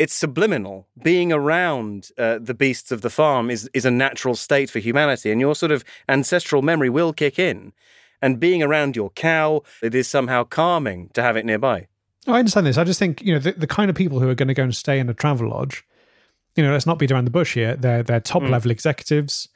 it's 0.00 0.14
subliminal. 0.14 0.88
Being 1.02 1.30
around 1.30 2.08
uh, 2.16 2.38
the 2.40 2.54
beasts 2.54 2.90
of 2.90 3.02
the 3.02 3.10
farm 3.10 3.50
is, 3.50 3.68
is 3.74 3.84
a 3.84 3.90
natural 3.90 4.34
state 4.34 4.70
for 4.70 4.78
humanity, 4.78 5.30
and 5.30 5.38
your 5.38 5.54
sort 5.54 5.70
of 5.70 5.84
ancestral 6.08 6.62
memory 6.62 6.88
will 6.88 7.12
kick 7.12 7.38
in. 7.38 7.74
And 8.22 8.40
being 8.40 8.62
around 8.62 8.96
your 8.96 9.10
cow, 9.10 9.62
it 9.82 9.94
is 9.94 10.08
somehow 10.08 10.44
calming 10.44 11.10
to 11.12 11.22
have 11.22 11.36
it 11.36 11.44
nearby. 11.44 11.86
I 12.26 12.38
understand 12.38 12.66
this. 12.66 12.78
I 12.78 12.84
just 12.84 12.98
think 12.98 13.22
you 13.22 13.34
know 13.34 13.38
the, 13.38 13.52
the 13.52 13.66
kind 13.66 13.90
of 13.90 13.96
people 13.96 14.20
who 14.20 14.28
are 14.30 14.34
going 14.34 14.48
to 14.48 14.54
go 14.54 14.62
and 14.62 14.74
stay 14.74 14.98
in 14.98 15.08
a 15.10 15.14
Travelodge. 15.14 15.82
You 16.56 16.64
know, 16.64 16.72
let's 16.72 16.86
not 16.86 16.98
beat 16.98 17.12
around 17.12 17.26
the 17.26 17.30
bush 17.30 17.54
here. 17.54 17.76
They're 17.76 18.02
they're 18.02 18.20
top 18.20 18.42
level 18.42 18.70
executives. 18.70 19.48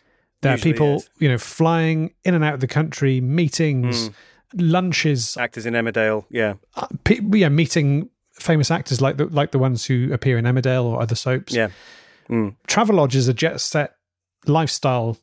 They're 0.43 0.53
Usually, 0.53 0.73
people 0.73 0.93
yes. 0.93 1.09
you 1.21 1.29
know 1.29 1.39
flying 1.39 2.13
in 2.25 2.35
and 2.35 2.45
out 2.45 2.55
of 2.55 2.61
the 2.61 2.67
country, 2.67 3.23
meetings, 3.23 4.11
lunches, 4.55 5.39
Actors 5.39 5.65
in 5.65 5.73
Emmerdale, 5.73 6.27
yeah, 6.31 6.55
uh, 6.77 6.87
pe- 7.05 7.21
yeah, 7.33 7.49
meeting 7.49 8.11
famous 8.35 8.71
actors 8.71 9.01
like 9.01 9.17
the 9.17 9.27
like 9.27 9.51
the 9.53 9.59
ones 9.59 9.87
who 9.87 10.13
appear 10.13 10.37
in 10.39 10.45
Emmerdale 10.45 10.85
or 10.85 11.01
other 11.01 11.15
soaps. 11.15 11.53
yeah. 11.55 11.69
Mm. 12.29 12.57
Travelodge 12.69 13.15
is 13.15 13.29
a 13.29 13.35
jet 13.35 13.61
set 13.61 13.97
lifestyle 14.47 15.19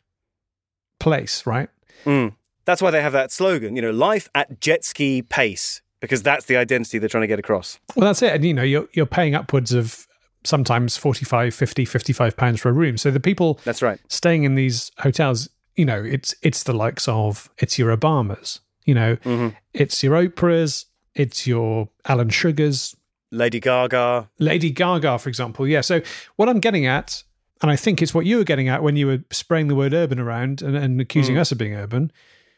place, 1.00 1.46
right? 1.46 1.70
Mm. 2.06 2.36
That's 2.66 2.82
why 2.82 2.92
they 2.92 3.02
have 3.02 3.14
that 3.14 3.32
slogan, 3.32 3.76
you 3.76 3.82
know, 3.82 3.92
life 3.92 4.30
at 4.36 4.60
jet 4.62 4.86
ski 4.86 5.22
pace, 5.24 5.82
because 6.00 6.22
that's 6.22 6.46
the 6.46 6.58
identity 6.58 7.00
they're 7.00 7.10
trying 7.10 7.22
to 7.22 7.28
get 7.28 7.40
across. 7.40 7.80
Well, 7.96 8.06
that's 8.08 8.22
it. 8.22 8.34
And, 8.34 8.46
you 8.46 8.54
know, 8.54 8.62
you're, 8.64 8.88
you're 8.94 9.06
paying 9.08 9.34
upwards 9.36 9.74
of 9.74 10.08
sometimes 10.44 10.96
45, 10.98 11.54
50, 11.56 11.86
55 11.86 12.38
pounds 12.38 12.62
for 12.62 12.70
a 12.70 12.74
room. 12.74 12.98
So 12.98 13.10
the 13.12 13.20
people 13.20 13.60
That's 13.64 13.82
right. 13.82 14.00
staying 14.10 14.44
in 14.44 14.56
these 14.56 14.92
hotels, 15.00 15.50
you 15.76 15.86
know, 15.86 16.04
it's 16.04 16.36
it's 16.44 16.64
the 16.64 16.74
likes 16.74 17.08
of, 17.08 17.50
it's 17.58 17.80
your 17.80 17.96
Obamas, 17.96 18.60
you 18.86 18.94
know, 18.94 19.16
Mhm. 19.18 19.56
it's 19.74 20.04
your 20.04 20.16
Oprahs, 20.16 20.86
it's 21.16 21.48
your 21.48 21.90
Alan 22.06 22.30
Sugars, 22.30 22.96
Lady 23.32 23.60
Gaga. 23.60 24.30
Lady 24.40 24.70
Gaga, 24.72 25.18
for 25.20 25.30
example. 25.30 25.68
Yeah. 25.68 25.82
So 25.82 26.02
what 26.36 26.50
I'm 26.50 26.60
getting 26.60 26.86
at, 26.86 27.24
and 27.62 27.72
I 27.72 27.76
think 27.76 28.02
it's 28.02 28.14
what 28.14 28.26
you 28.26 28.38
were 28.38 28.44
getting 28.44 28.68
at 28.68 28.84
when 28.84 28.96
you 28.96 29.08
were 29.08 29.20
spraying 29.32 29.68
the 29.68 29.76
word 29.76 29.94
urban 29.94 30.20
around 30.20 30.62
and, 30.62 30.76
and 30.76 31.00
accusing 31.00 31.38
us 31.38 31.52
of 31.52 31.58
being 31.58 31.74
urban, 31.74 32.12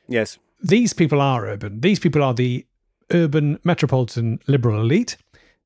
Yes. 0.08 0.38
these 0.62 0.94
people 0.94 1.22
are 1.22 1.46
urban. 1.46 1.82
These 1.82 2.00
people 2.00 2.24
are 2.24 2.34
the 2.34 2.66
urban 3.12 3.60
metropolitan 3.64 4.40
liberal 4.48 4.82
elite. 4.82 5.18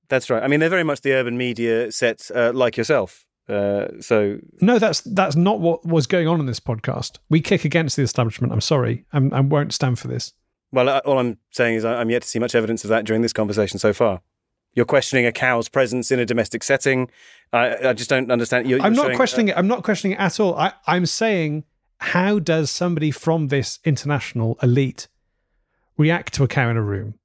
That's 0.09 0.29
right. 0.29 0.41
I 0.43 0.47
mean, 0.47 0.59
they're 0.59 0.69
very 0.69 0.83
much 0.83 1.01
the 1.01 1.13
urban 1.13 1.37
media 1.37 1.91
set 1.91 2.29
uh, 2.33 2.51
like 2.53 2.77
yourself. 2.77 3.25
Uh, 3.49 3.87
so, 4.01 4.39
No, 4.59 4.77
that's 4.79 4.99
that's 5.01 5.35
not 5.37 5.61
what 5.61 5.85
was 5.85 6.05
going 6.07 6.27
on 6.27 6.39
in 6.41 6.45
this 6.47 6.59
podcast. 6.59 7.19
We 7.29 7.39
kick 7.39 7.63
against 7.63 7.95
the 7.95 8.03
establishment. 8.03 8.51
I'm 8.51 8.59
sorry. 8.61 9.05
I'm, 9.13 9.33
I 9.33 9.39
won't 9.39 9.73
stand 9.73 9.99
for 9.99 10.07
this. 10.09 10.33
well, 10.71 10.89
uh, 10.89 10.99
all 11.05 11.17
I'm 11.17 11.37
saying 11.51 11.75
is 11.75 11.85
I- 11.85 11.95
I'm 12.01 12.09
yet 12.09 12.23
to 12.23 12.27
see 12.27 12.39
much 12.39 12.55
evidence 12.55 12.83
of 12.83 12.89
that 12.89 13.05
during 13.05 13.21
this 13.21 13.31
conversation 13.33 13.79
so 13.79 13.93
far. 13.93 14.21
You're 14.77 14.85
questioning 14.85 15.25
a 15.25 15.31
cow's 15.31 15.69
presence 15.69 16.11
in 16.11 16.19
a 16.19 16.25
domestic 16.25 16.61
setting. 16.61 17.09
I, 17.51 17.87
I 17.87 17.93
just 17.93 18.11
don't 18.11 18.31
understand. 18.31 18.69
You're, 18.69 18.79
I'm 18.79 18.93
you're 18.93 18.97
not 18.97 19.01
showing- 19.05 19.15
uh, 19.15 19.17
questioning 19.17 19.47
it. 19.47 19.57
I'm 19.57 19.67
not 19.67 19.83
questioning 19.83 20.15
it 20.15 20.19
at 20.19 20.39
all. 20.39 20.53
I, 20.55 20.71
I'm 20.85 21.07
saying, 21.07 21.63
how 21.97 22.37
does 22.37 22.69
somebody 22.69 23.09
from 23.09 23.47
this 23.47 23.79
international 23.85 24.55
elite 24.61 25.07
react 25.97 26.35
to 26.35 26.43
a 26.43 26.47
cow 26.47 26.69
in 26.69 26.77
a 26.77 26.83
room? 26.83 27.15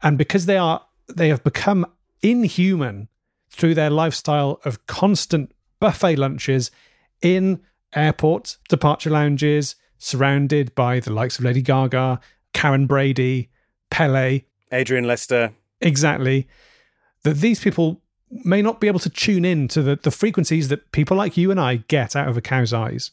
And 0.00 0.16
because 0.16 0.46
they 0.46 0.58
are, 0.58 0.86
they 1.12 1.28
have 1.28 1.42
become 1.42 1.86
inhuman 2.22 3.08
through 3.50 3.74
their 3.74 3.90
lifestyle 3.90 4.60
of 4.64 4.86
constant 4.86 5.50
buffet 5.80 6.14
lunches 6.14 6.70
in 7.20 7.62
airports, 7.96 8.58
departure 8.68 9.10
lounges, 9.10 9.74
surrounded 9.98 10.72
by 10.76 11.00
the 11.00 11.12
likes 11.12 11.36
of 11.40 11.44
Lady 11.46 11.62
Gaga, 11.62 12.20
Karren 12.54 12.86
Brady, 12.86 13.50
Pele, 13.90 14.42
Adrian 14.70 15.04
Lester. 15.04 15.52
exactly 15.80 16.46
that 17.26 17.38
these 17.38 17.58
people 17.58 18.00
may 18.30 18.62
not 18.62 18.80
be 18.80 18.86
able 18.86 19.00
to 19.00 19.10
tune 19.10 19.44
in 19.44 19.66
to 19.68 19.82
the, 19.82 19.96
the 19.96 20.12
frequencies 20.12 20.68
that 20.68 20.92
people 20.92 21.16
like 21.16 21.36
you 21.36 21.50
and 21.50 21.60
I 21.60 21.76
get 21.88 22.14
out 22.14 22.28
of 22.28 22.36
a 22.36 22.40
cow's 22.40 22.72
eyes. 22.72 23.10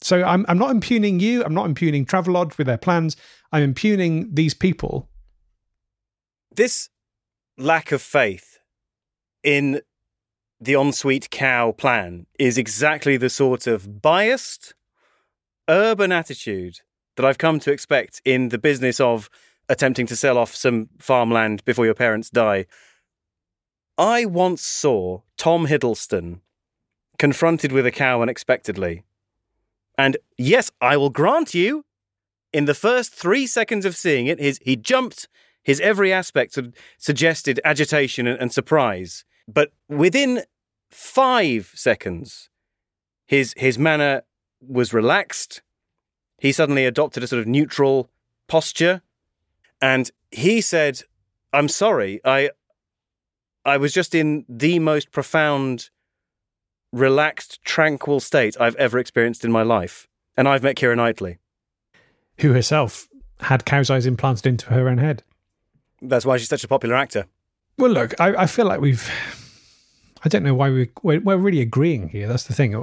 So 0.00 0.24
I'm 0.24 0.44
I'm 0.48 0.58
not 0.58 0.70
impugning 0.70 1.20
you, 1.20 1.44
I'm 1.44 1.54
not 1.54 1.66
impugning 1.66 2.06
Travelodge 2.06 2.56
with 2.58 2.66
their 2.66 2.78
plans. 2.78 3.16
I'm 3.52 3.62
impugning 3.62 4.34
these 4.34 4.54
people. 4.54 5.08
this 6.54 6.88
lack 7.58 7.92
of 7.92 8.00
faith 8.00 8.58
in 9.42 9.82
the 10.58 10.74
ensuite 10.74 11.28
cow 11.30 11.72
plan 11.72 12.26
is 12.38 12.56
exactly 12.56 13.18
the 13.18 13.28
sort 13.28 13.66
of 13.66 14.00
biased 14.00 14.74
urban 15.68 16.12
attitude 16.12 16.80
that 17.16 17.26
I've 17.26 17.38
come 17.38 17.60
to 17.60 17.72
expect 17.72 18.22
in 18.24 18.48
the 18.48 18.58
business 18.58 19.00
of 19.00 19.28
attempting 19.68 20.06
to 20.06 20.16
sell 20.16 20.38
off 20.38 20.54
some 20.54 20.88
farmland 20.98 21.64
before 21.64 21.84
your 21.84 21.94
parents 21.94 22.30
die. 22.30 22.66
I 23.98 24.24
once 24.24 24.62
saw 24.62 25.20
Tom 25.36 25.66
Hiddleston 25.66 26.40
confronted 27.18 27.72
with 27.72 27.86
a 27.86 27.90
cow 27.90 28.22
unexpectedly. 28.22 29.04
And 29.98 30.16
yes, 30.38 30.70
I 30.80 30.96
will 30.96 31.10
grant 31.10 31.54
you, 31.54 31.84
in 32.52 32.64
the 32.66 32.74
first 32.74 33.14
three 33.14 33.46
seconds 33.46 33.84
of 33.84 33.96
seeing 33.96 34.26
it, 34.26 34.38
his, 34.38 34.58
he 34.62 34.76
jumped 34.76 35.28
his 35.62 35.80
every 35.80 36.12
aspect 36.12 36.58
suggested 36.98 37.60
agitation 37.64 38.26
and, 38.26 38.40
and 38.40 38.52
surprise. 38.52 39.24
But 39.46 39.72
within 39.88 40.42
five 40.90 41.70
seconds, 41.74 42.48
his 43.26 43.54
his 43.56 43.78
manner 43.78 44.22
was 44.60 44.92
relaxed. 44.92 45.62
He 46.38 46.52
suddenly 46.52 46.84
adopted 46.84 47.22
a 47.22 47.26
sort 47.26 47.40
of 47.40 47.46
neutral 47.46 48.10
posture, 48.48 49.02
and 49.80 50.10
he 50.30 50.60
said, 50.60 51.02
"I'm 51.52 51.68
sorry. 51.68 52.20
I 52.24 52.50
I 53.64 53.76
was 53.76 53.92
just 53.92 54.14
in 54.14 54.44
the 54.48 54.78
most 54.78 55.12
profound, 55.12 55.90
relaxed, 56.92 57.60
tranquil 57.64 58.20
state 58.20 58.56
I've 58.60 58.76
ever 58.76 58.98
experienced 58.98 59.44
in 59.44 59.52
my 59.52 59.62
life, 59.62 60.08
and 60.36 60.48
I've 60.48 60.62
met 60.62 60.76
Keira 60.76 60.96
Knightley. 60.96 61.38
who 62.38 62.52
herself 62.52 63.08
had 63.40 63.64
cow's 63.64 63.90
eyes 63.90 64.06
implanted 64.06 64.46
into 64.46 64.70
her 64.70 64.88
own 64.88 64.98
head. 64.98 65.22
That's 66.00 66.24
why 66.26 66.36
she's 66.38 66.48
such 66.48 66.64
a 66.64 66.68
popular 66.68 66.96
actor." 66.96 67.26
Well, 67.78 67.90
look, 67.90 68.18
I, 68.20 68.34
I 68.42 68.46
feel 68.46 68.66
like 68.66 68.80
we've. 68.80 69.08
I 70.24 70.28
don't 70.28 70.42
know 70.44 70.54
why 70.54 70.70
we 70.70 70.90
we're, 71.02 71.20
we're 71.20 71.36
really 71.36 71.60
agreeing 71.60 72.08
here. 72.08 72.28
That's 72.28 72.44
the 72.44 72.54
thing. 72.54 72.74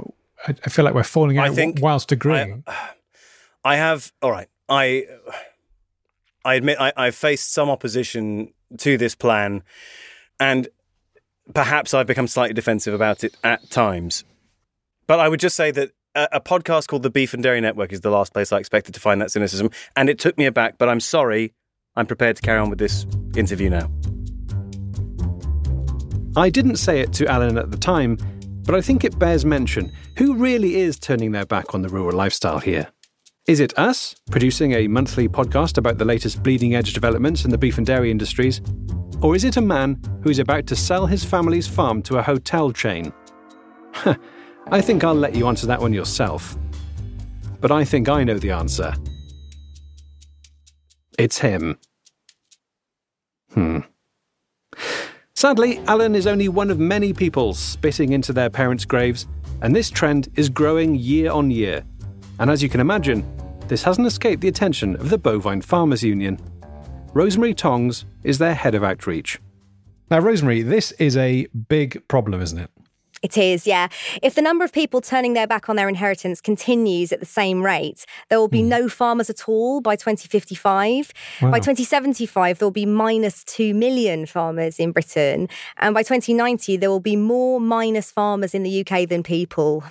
I, 0.46 0.54
I 0.64 0.70
feel 0.70 0.84
like 0.84 0.94
we're 0.94 1.02
falling 1.02 1.38
I 1.38 1.48
out 1.48 1.54
think 1.54 1.78
whilst 1.80 2.12
agreeing. 2.12 2.64
I 3.64 3.76
have. 3.76 4.12
All 4.22 4.30
right. 4.30 4.48
I. 4.68 5.06
I 6.42 6.54
admit 6.54 6.78
I, 6.80 6.90
I've 6.96 7.14
faced 7.14 7.52
some 7.52 7.68
opposition 7.68 8.54
to 8.78 8.96
this 8.96 9.14
plan, 9.14 9.62
and 10.40 10.68
perhaps 11.54 11.94
I've 11.94 12.06
become 12.06 12.26
slightly 12.26 12.54
defensive 12.54 12.94
about 12.94 13.22
it 13.22 13.36
at 13.44 13.70
times. 13.70 14.24
But 15.06 15.20
I 15.20 15.28
would 15.28 15.40
just 15.40 15.54
say 15.54 15.70
that 15.72 15.90
a, 16.14 16.28
a 16.32 16.40
podcast 16.40 16.88
called 16.88 17.02
the 17.02 17.10
Beef 17.10 17.34
and 17.34 17.42
Dairy 17.42 17.60
Network 17.60 17.92
is 17.92 18.00
the 18.00 18.10
last 18.10 18.32
place 18.32 18.52
I 18.52 18.58
expected 18.58 18.94
to 18.94 19.00
find 19.00 19.20
that 19.20 19.30
cynicism, 19.30 19.70
and 19.94 20.08
it 20.08 20.18
took 20.18 20.38
me 20.38 20.46
aback. 20.46 20.78
But 20.78 20.88
I'm 20.88 21.00
sorry. 21.00 21.54
I'm 21.96 22.06
prepared 22.06 22.36
to 22.36 22.42
carry 22.42 22.58
on 22.58 22.70
with 22.70 22.78
this 22.78 23.04
interview 23.36 23.68
now. 23.68 23.90
I 26.36 26.48
didn't 26.48 26.76
say 26.76 27.00
it 27.00 27.12
to 27.14 27.26
Alan 27.26 27.58
at 27.58 27.72
the 27.72 27.76
time, 27.76 28.16
but 28.64 28.76
I 28.76 28.80
think 28.80 29.02
it 29.02 29.18
bears 29.18 29.44
mention. 29.44 29.92
Who 30.18 30.36
really 30.36 30.76
is 30.76 30.98
turning 30.98 31.32
their 31.32 31.46
back 31.46 31.74
on 31.74 31.82
the 31.82 31.88
rural 31.88 32.16
lifestyle 32.16 32.60
here? 32.60 32.88
Is 33.48 33.58
it 33.58 33.76
us, 33.76 34.14
producing 34.30 34.72
a 34.72 34.86
monthly 34.86 35.28
podcast 35.28 35.76
about 35.76 35.98
the 35.98 36.04
latest 36.04 36.44
bleeding 36.44 36.76
edge 36.76 36.92
developments 36.92 37.44
in 37.44 37.50
the 37.50 37.58
beef 37.58 37.78
and 37.78 37.86
dairy 37.86 38.12
industries? 38.12 38.60
Or 39.22 39.36
is 39.36 39.44
it 39.44 39.58
a 39.58 39.62
man 39.62 40.00
who's 40.22 40.38
about 40.38 40.66
to 40.68 40.76
sell 40.76 41.06
his 41.06 41.24
family's 41.24 41.66
farm 41.66 42.02
to 42.02 42.18
a 42.18 42.22
hotel 42.22 42.72
chain? 42.72 43.12
I 44.70 44.80
think 44.80 45.04
I'll 45.04 45.14
let 45.14 45.34
you 45.34 45.46
answer 45.46 45.66
that 45.66 45.80
one 45.80 45.92
yourself. 45.92 46.56
But 47.60 47.70
I 47.70 47.84
think 47.84 48.08
I 48.08 48.24
know 48.24 48.38
the 48.38 48.52
answer. 48.52 48.94
It's 51.18 51.38
him. 51.38 51.78
Hmm. 53.52 53.80
Sadly, 55.34 55.78
Alan 55.86 56.14
is 56.14 56.26
only 56.26 56.48
one 56.48 56.70
of 56.70 56.78
many 56.78 57.12
people 57.12 57.52
spitting 57.52 58.12
into 58.12 58.32
their 58.32 58.48
parents' 58.48 58.86
graves, 58.86 59.26
and 59.60 59.76
this 59.76 59.90
trend 59.90 60.28
is 60.36 60.48
growing 60.48 60.94
year 60.94 61.30
on 61.30 61.50
year. 61.50 61.84
And 62.38 62.50
as 62.50 62.62
you 62.62 62.70
can 62.70 62.80
imagine, 62.80 63.26
this 63.68 63.82
hasn't 63.82 64.06
escaped 64.06 64.40
the 64.40 64.48
attention 64.48 64.96
of 64.96 65.10
the 65.10 65.18
Bovine 65.18 65.60
Farmers 65.60 66.02
Union. 66.02 66.38
Rosemary 67.12 67.54
Tongs 67.54 68.04
is 68.22 68.38
their 68.38 68.54
head 68.54 68.76
of 68.76 68.84
outreach. 68.84 69.40
Now, 70.10 70.20
Rosemary, 70.20 70.62
this 70.62 70.92
is 70.92 71.16
a 71.16 71.46
big 71.68 72.06
problem, 72.06 72.40
isn't 72.40 72.58
it? 72.58 72.70
It 73.22 73.36
is, 73.36 73.66
yeah. 73.66 73.88
If 74.22 74.34
the 74.34 74.42
number 74.42 74.64
of 74.64 74.72
people 74.72 75.00
turning 75.00 75.34
their 75.34 75.48
back 75.48 75.68
on 75.68 75.74
their 75.74 75.88
inheritance 75.88 76.40
continues 76.40 77.12
at 77.12 77.18
the 77.18 77.26
same 77.26 77.62
rate, 77.62 78.06
there 78.28 78.38
will 78.38 78.48
be 78.48 78.62
mm. 78.62 78.66
no 78.66 78.88
farmers 78.88 79.28
at 79.28 79.48
all 79.48 79.80
by 79.80 79.96
2055. 79.96 81.12
Wow. 81.42 81.50
By 81.50 81.58
2075, 81.58 82.58
there 82.58 82.66
will 82.66 82.70
be 82.70 82.86
minus 82.86 83.42
2 83.44 83.74
million 83.74 84.24
farmers 84.24 84.78
in 84.78 84.92
Britain. 84.92 85.48
And 85.78 85.92
by 85.92 86.02
2090, 86.02 86.76
there 86.76 86.90
will 86.90 87.00
be 87.00 87.16
more 87.16 87.60
minus 87.60 88.10
farmers 88.10 88.54
in 88.54 88.62
the 88.62 88.86
UK 88.86 89.08
than 89.08 89.22
people. 89.22 89.82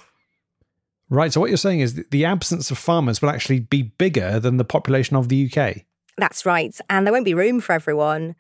Right. 1.10 1.34
So, 1.34 1.42
what 1.42 1.50
you're 1.50 1.58
saying 1.58 1.82
is 1.82 2.02
the 2.12 2.26
absence 2.26 2.72
of 2.72 2.78
farmers 2.78 3.22
will 3.22 3.30
actually 3.30 3.60
be 3.60 3.84
bigger 3.84 4.40
than 4.40 4.58
the 4.58 4.66
population 4.66 5.18
of 5.18 5.28
the 5.28 5.52
UK. 5.52 5.86
That's 6.20 6.46
right. 6.46 6.78
And 6.90 7.06
there 7.06 7.14
won't 7.14 7.26
be 7.26 7.34
room 7.34 7.60
for 7.60 7.74
everyone. 7.74 8.36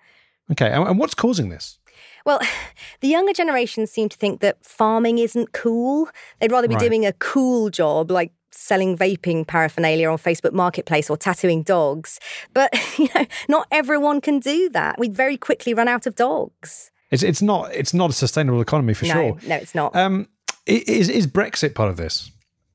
Okay. 0.52 0.70
And 0.70 1.00
what's 1.00 1.14
causing 1.14 1.50
this? 1.50 1.80
Well, 2.26 2.40
the 3.02 3.08
younger 3.08 3.34
generation 3.34 3.88
seem 3.88 4.10
to 4.10 4.18
think 4.18 4.42
that 4.42 4.64
farming 4.64 5.18
isn't 5.20 5.54
cool. 5.54 6.10
They'd 6.40 6.52
rather 6.52 6.68
be 6.68 6.76
right. 6.76 6.84
doing 6.84 7.06
a 7.06 7.14
cool 7.14 7.70
job 7.70 8.12
like 8.12 8.32
selling 8.52 8.98
vaping 8.98 9.46
paraphernalia 9.46 10.10
on 10.10 10.18
Facebook 10.18 10.54
Marketplace 10.54 11.10
or 11.10 11.18
tattooing 11.18 11.64
dogs. 11.64 12.20
But, 12.54 12.74
you 12.98 13.10
know, 13.16 13.26
not 13.48 13.68
everyone 13.72 14.22
can 14.22 14.40
do 14.40 14.70
that. 14.70 15.00
We'd 15.00 15.16
very 15.16 15.38
quickly 15.38 15.74
run 15.74 15.88
out 15.88 16.06
of 16.06 16.16
dogs. 16.16 16.92
It's, 17.12 17.24
it's 17.24 17.42
not 17.42 17.74
it's 17.74 17.94
not 17.94 18.12
a 18.12 18.14
sustainable 18.14 18.62
economy 18.62 18.94
for 18.94 19.06
no, 19.06 19.14
sure. 19.14 19.38
No, 19.48 19.56
it's 19.56 19.74
not. 19.74 19.96
Um, 19.96 20.28
is 20.68 21.10
is 21.10 21.26
Brexit 21.26 21.74
part 21.74 21.90
of 21.90 21.98
this? 21.98 22.30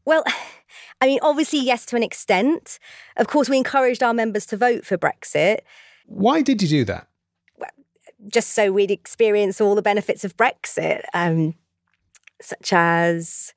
Well, 0.04 0.24
I 1.04 1.06
mean, 1.06 1.18
obviously, 1.20 1.60
yes, 1.60 1.84
to 1.86 1.96
an 1.96 2.02
extent. 2.02 2.78
Of 3.18 3.26
course, 3.26 3.50
we 3.50 3.58
encouraged 3.58 4.02
our 4.02 4.14
members 4.14 4.46
to 4.46 4.56
vote 4.56 4.86
for 4.86 4.96
Brexit. 4.96 5.58
Why 6.06 6.40
did 6.40 6.62
you 6.62 6.68
do 6.68 6.84
that? 6.86 7.08
just 8.28 8.52
so 8.52 8.72
we'd 8.72 8.90
experience 8.90 9.60
all 9.60 9.74
the 9.74 9.82
benefits 9.82 10.24
of 10.24 10.34
Brexit, 10.36 11.02
um, 11.12 11.54
such 12.40 12.72
as. 12.72 13.52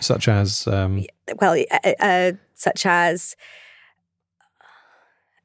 Such 0.00 0.28
as. 0.28 0.66
Um... 0.66 1.04
Well, 1.40 1.62
uh, 1.70 1.92
uh, 2.00 2.32
such 2.54 2.86
as. 2.86 3.36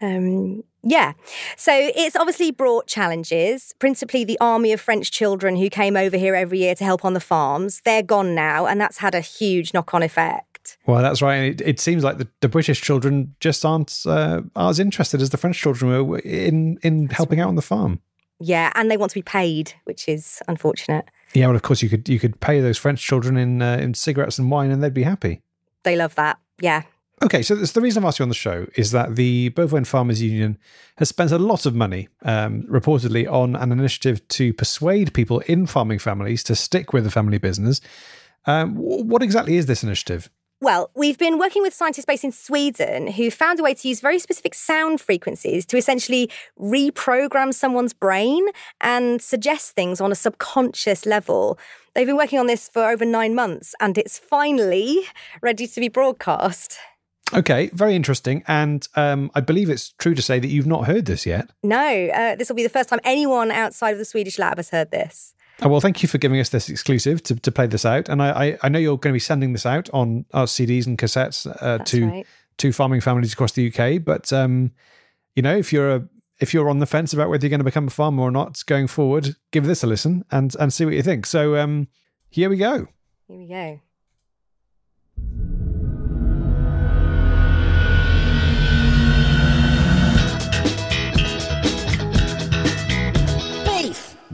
Um, 0.02 0.64
yeah. 0.84 1.14
So 1.58 1.72
it's 1.74 2.16
obviously 2.16 2.52
brought 2.52 2.88
challenges, 2.88 3.74
principally 3.80 4.24
the 4.24 4.40
army 4.42 4.74
of 4.74 4.82
French 4.82 5.12
children 5.12 5.56
who 5.56 5.70
came 5.70 5.96
over 5.96 6.18
here 6.18 6.36
every 6.36 6.60
year 6.60 6.76
to 6.76 6.84
help 6.84 7.06
on 7.06 7.14
the 7.14 7.20
farms. 7.20 7.82
They're 7.86 8.02
gone 8.02 8.34
now, 8.34 8.66
and 8.66 8.82
that's 8.82 8.98
had 8.98 9.14
a 9.14 9.22
huge 9.22 9.74
knock 9.74 9.94
on 9.94 10.02
effect. 10.02 10.78
Well, 10.86 11.02
that's 11.02 11.22
right. 11.22 11.44
It, 11.44 11.62
it 11.62 11.80
seems 11.80 12.04
like 12.04 12.18
the, 12.18 12.28
the, 12.42 12.50
British 12.50 12.82
children 12.82 13.36
just 13.40 13.66
aren't 13.66 14.04
uh, 14.06 14.42
as 14.56 14.80
interested 14.80 15.22
as 15.22 15.32
the 15.32 15.38
French 15.38 15.60
children 15.60 16.08
were 16.08 16.20
in 16.20 16.78
in 16.84 17.08
that's 17.08 17.18
helping 17.18 17.40
right. 17.40 17.46
out 17.46 17.50
on 17.50 17.56
the 17.56 17.62
farm. 17.62 18.00
Yeah, 18.40 18.72
and 18.76 18.90
they 18.90 18.98
want 18.98 19.12
to 19.12 19.18
be 19.18 19.24
paid, 19.24 19.74
which 19.86 20.08
is 20.08 20.42
unfortunate. 20.48 21.06
Yeah, 21.34 21.48
well, 21.48 21.56
of 21.56 21.62
course 21.62 21.82
you 21.82 21.90
could 21.90 22.10
you 22.10 22.20
could 22.20 22.40
pay 22.40 22.60
those 22.60 22.78
French 22.78 23.02
children 23.02 23.38
in 23.38 23.62
uh, 23.62 23.78
in 23.78 23.94
cigarettes 23.94 24.40
and 24.40 24.50
wine, 24.52 24.72
and 24.72 24.84
they'd 24.84 24.94
be 24.94 25.04
happy. 25.04 25.42
They 25.84 25.96
love 25.96 26.16
that. 26.16 26.40
Yeah. 26.60 26.84
Okay, 27.24 27.44
so 27.44 27.54
the 27.54 27.82
reason 27.82 28.04
I've 28.04 28.08
asked 28.08 28.20
you 28.20 28.24
on 28.24 28.30
the 28.30 28.36
show 28.36 28.66
is 28.76 28.92
that 28.92 29.16
the 29.16 29.50
Bovine 29.50 29.86
Farmers 29.86 30.24
Union 30.24 30.58
has 30.98 31.10
spent 31.10 31.32
a 31.32 31.38
lot 31.38 31.68
of 31.68 31.76
money, 31.76 32.08
um, 32.24 32.64
reportedly, 32.64 33.32
on 33.32 33.56
an 33.56 33.72
initiative 33.72 34.28
to 34.30 34.54
persuade 34.54 35.14
people 35.14 35.40
in 35.42 35.68
farming 35.68 36.00
families 36.00 36.44
to 36.46 36.56
stick 36.56 36.94
with 36.94 37.04
the 37.04 37.12
family 37.12 37.38
business. 37.38 37.80
Um, 38.46 38.74
what 38.76 39.22
exactly 39.22 39.58
is 39.58 39.68
this 39.68 39.84
initiative? 39.84 40.32
Well, 40.62 40.90
we've 40.96 41.18
been 41.18 41.38
working 41.38 41.62
with 41.62 41.74
scientists 41.74 42.06
based 42.06 42.24
in 42.24 42.32
Sweden 42.32 43.08
who 43.08 43.30
found 43.30 43.60
a 43.60 43.64
way 43.64 43.76
to 43.76 43.88
use 43.88 44.00
very 44.00 44.20
specific 44.20 44.54
sound 44.56 45.00
frequencies 45.02 45.66
to 45.68 45.78
essentially 45.78 46.30
reprogram 46.60 47.54
someone's 47.54 47.94
brain 47.94 48.48
and 48.80 49.22
suggest 49.22 49.72
things 49.72 50.02
on 50.02 50.12
a 50.12 50.16
subconscious 50.16 51.06
level. 51.06 51.58
They've 51.94 52.06
been 52.06 52.18
working 52.18 52.40
on 52.40 52.46
this 52.46 52.70
for 52.70 52.90
over 52.90 53.06
nine 53.06 53.34
months 53.34 53.74
and 53.80 53.98
it's 53.98 54.20
finally 54.20 55.02
ready 55.42 55.66
to 55.66 55.80
be 55.80 55.88
broadcast. 55.88 56.78
Okay, 57.34 57.70
very 57.74 57.96
interesting. 57.96 58.44
And 58.48 58.88
um, 58.96 59.32
I 59.36 59.42
believe 59.42 59.70
it's 59.70 59.90
true 59.94 60.14
to 60.16 60.22
say 60.22 60.40
that 60.40 60.48
you've 60.48 60.68
not 60.68 60.86
heard 60.86 61.06
this 61.06 61.26
yet. 61.26 61.50
No, 61.64 62.10
uh, 62.14 62.36
this 62.36 62.50
will 62.50 62.56
be 62.56 62.64
the 62.64 62.70
first 62.70 62.90
time 62.90 63.00
anyone 63.04 63.52
outside 63.52 63.92
of 63.92 63.98
the 63.98 64.06
Swedish 64.06 64.38
lab 64.38 64.58
has 64.58 64.70
heard 64.70 64.92
this. 64.92 65.34
Oh, 65.62 65.70
well, 65.70 65.82
thank 65.82 66.02
you 66.02 66.10
for 66.10 66.18
giving 66.18 66.40
us 66.40 66.50
this 66.50 66.70
exclusive 66.70 67.22
to, 67.24 67.36
to 67.36 67.52
play 67.52 67.68
this 67.68 67.86
out. 67.86 68.10
And 68.10 68.22
I, 68.22 68.30
I, 68.30 68.58
I 68.64 68.70
know 68.70 68.80
you're 68.80 68.98
going 68.98 69.14
to 69.14 69.16
be 69.16 69.20
sending 69.20 69.54
this 69.54 69.66
out 69.66 69.90
on 69.94 70.26
our 70.34 70.46
CDs 70.46 70.88
and 70.88 70.98
cassettes 70.98 71.46
uh, 71.62 71.78
to 71.86 72.08
right. 72.08 72.28
to 72.58 72.74
farming 72.74 73.02
families 73.02 73.34
across 73.34 73.52
the 73.52 73.72
UK. 73.72 74.04
But 74.04 74.34
um, 74.34 74.72
you 75.36 75.44
know, 75.44 75.56
if 75.56 75.72
you're 75.72 75.96
a 75.96 76.08
if 76.40 76.54
you're 76.54 76.70
on 76.70 76.80
the 76.80 76.88
fence 76.88 77.14
about 77.14 77.30
whether 77.30 77.46
you're 77.46 77.52
going 77.52 77.60
to 77.60 77.66
become 77.66 77.88
a 77.88 77.92
farmer 77.92 78.24
or 78.24 78.32
not 78.32 78.64
going 78.66 78.88
forward, 78.88 79.36
give 79.52 79.66
this 79.66 79.84
a 79.84 79.88
listen 79.88 80.26
and 80.32 80.56
and 80.60 80.74
see 80.74 80.84
what 80.84 80.96
you 80.96 81.04
think. 81.04 81.28
So 81.28 81.56
um, 81.58 81.88
here 82.30 82.50
we 82.50 82.58
go. 82.58 82.88
Here 83.28 83.38
we 83.38 83.48
go. 83.48 83.80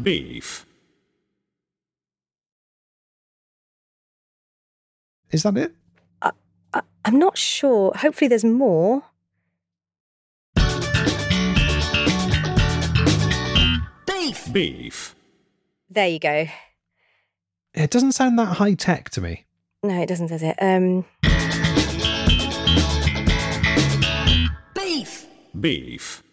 Beef. 0.08 0.24
Beef. 0.24 0.65
Is 5.32 5.43
that 5.43 5.58
it? 5.58 5.76
I, 6.22 6.32
I, 6.74 6.82
I'm 7.04 7.20
not 7.20 7.38
sure. 7.38 7.91
Hopefully, 7.93 8.30
there's 8.30 8.46
more. 8.46 9.04
Beef. 14.06 14.54
Beef. 14.54 15.13
There 15.89 16.08
you 16.08 16.20
go. 16.20 16.48
It 17.74 17.91
doesn't 17.91 18.13
sound 18.13 18.39
that 18.39 18.46
high 18.46 18.76
tech 18.76 19.10
to 19.10 19.20
me. 19.20 19.43
No, 19.84 20.02
it 20.02 20.08
doesn't, 20.08 20.28
does 20.28 20.41
it? 20.41 20.56
Um. 20.62 21.04
Beef. 24.74 25.28
Beef. 25.60 26.24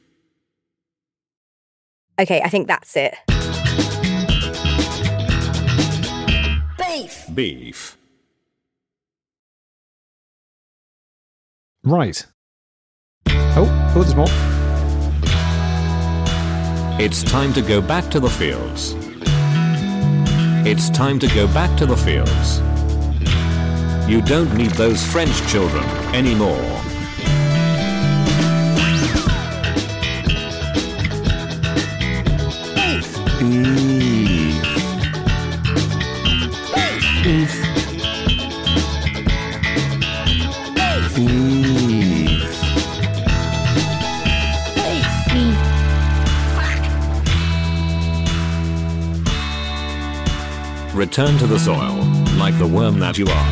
Okay, 2.20 2.40
I 2.40 2.48
think 2.48 2.68
that's 2.68 2.96
it. 2.96 3.16
Beef. 7.34 7.64
Beef. 7.64 7.98
Right. 11.82 12.26
Oh, 13.28 13.92
oh, 13.94 14.02
there's 14.02 14.14
more. 14.14 14.26
It's 17.00 17.22
time 17.24 17.52
to 17.54 17.62
go 17.62 17.80
back 17.80 18.10
to 18.12 18.20
the 18.20 18.30
fields. 18.30 18.94
It's 20.66 20.90
time 20.90 21.18
to 21.18 21.26
go 21.28 21.46
back 21.48 21.76
to 21.78 21.86
the 21.86 21.96
fields. 21.96 22.60
You 24.08 24.22
don't 24.22 24.54
need 24.54 24.70
those 24.72 25.04
French 25.04 25.36
children 25.50 25.84
anymore. 26.14 26.80
Beef. 32.76 33.83
Return 51.16 51.38
to 51.38 51.46
the 51.46 51.60
soil, 51.60 51.94
like 52.38 52.58
the 52.58 52.66
worm 52.66 52.98
that 52.98 53.16
you 53.16 53.24
are. 53.28 53.48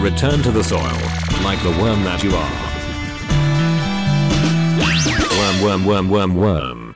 Return 0.00 0.44
to 0.44 0.52
the 0.52 0.62
soil, 0.62 0.96
like 1.42 1.60
the 1.64 1.76
worm 1.82 2.04
that 2.04 2.22
you 2.22 2.30
are. 2.36 2.52
Worm, 5.36 5.60
worm, 5.60 5.84
worm, 5.84 6.08
worm, 6.08 6.36
worm. 6.36 6.94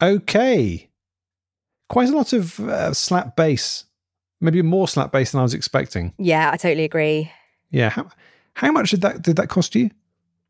Okay. 0.00 0.88
Quite 1.88 2.08
a 2.08 2.16
lot 2.16 2.32
of 2.32 2.60
uh, 2.60 2.94
slap 2.94 3.34
bass. 3.34 3.86
Maybe 4.40 4.62
more 4.62 4.86
slap 4.86 5.10
bass 5.10 5.32
than 5.32 5.40
I 5.40 5.42
was 5.42 5.52
expecting. 5.52 6.12
Yeah, 6.16 6.52
I 6.52 6.56
totally 6.56 6.84
agree. 6.84 7.28
Yeah. 7.72 7.90
How, 7.90 8.08
how 8.54 8.70
much 8.70 8.92
did 8.92 9.00
that 9.00 9.22
did 9.22 9.34
that 9.34 9.48
cost 9.48 9.74
you? 9.74 9.90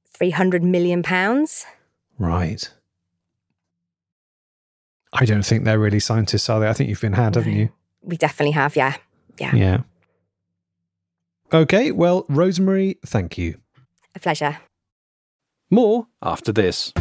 300 0.08 0.62
million 0.62 1.02
pounds. 1.02 1.64
Right. 2.18 2.70
I 5.12 5.24
don't 5.24 5.44
think 5.44 5.64
they're 5.64 5.78
really 5.78 6.00
scientists, 6.00 6.48
are 6.48 6.60
they? 6.60 6.68
I 6.68 6.72
think 6.72 6.88
you've 6.88 7.00
been 7.00 7.12
had, 7.12 7.34
haven't 7.34 7.52
you? 7.52 7.68
We 8.02 8.16
definitely 8.16 8.52
have, 8.52 8.76
yeah. 8.76 8.96
Yeah. 9.38 9.54
Yeah. 9.54 9.78
Okay, 11.52 11.90
well, 11.92 12.24
Rosemary, 12.28 12.98
thank 13.04 13.36
you. 13.36 13.58
A 14.14 14.18
pleasure. 14.18 14.58
More 15.70 16.06
after 16.22 16.52
this. 16.52 16.92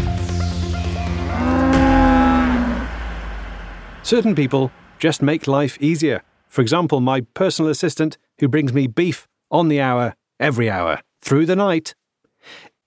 Certain 4.04 4.36
people 4.36 4.72
just 5.00 5.22
make 5.22 5.48
life 5.48 5.78
easier. 5.82 6.24
For 6.48 6.62
example, 6.62 7.00
my 7.00 7.22
personal 7.34 7.72
assistant 7.72 8.18
who 8.40 8.50
brings 8.50 8.74
me 8.74 8.88
beef 8.88 9.26
on 9.50 9.70
the 9.70 9.80
hour, 9.80 10.16
every 10.40 10.70
hour, 10.70 11.00
through 11.22 11.46
the 11.46 11.56
night. 11.56 11.96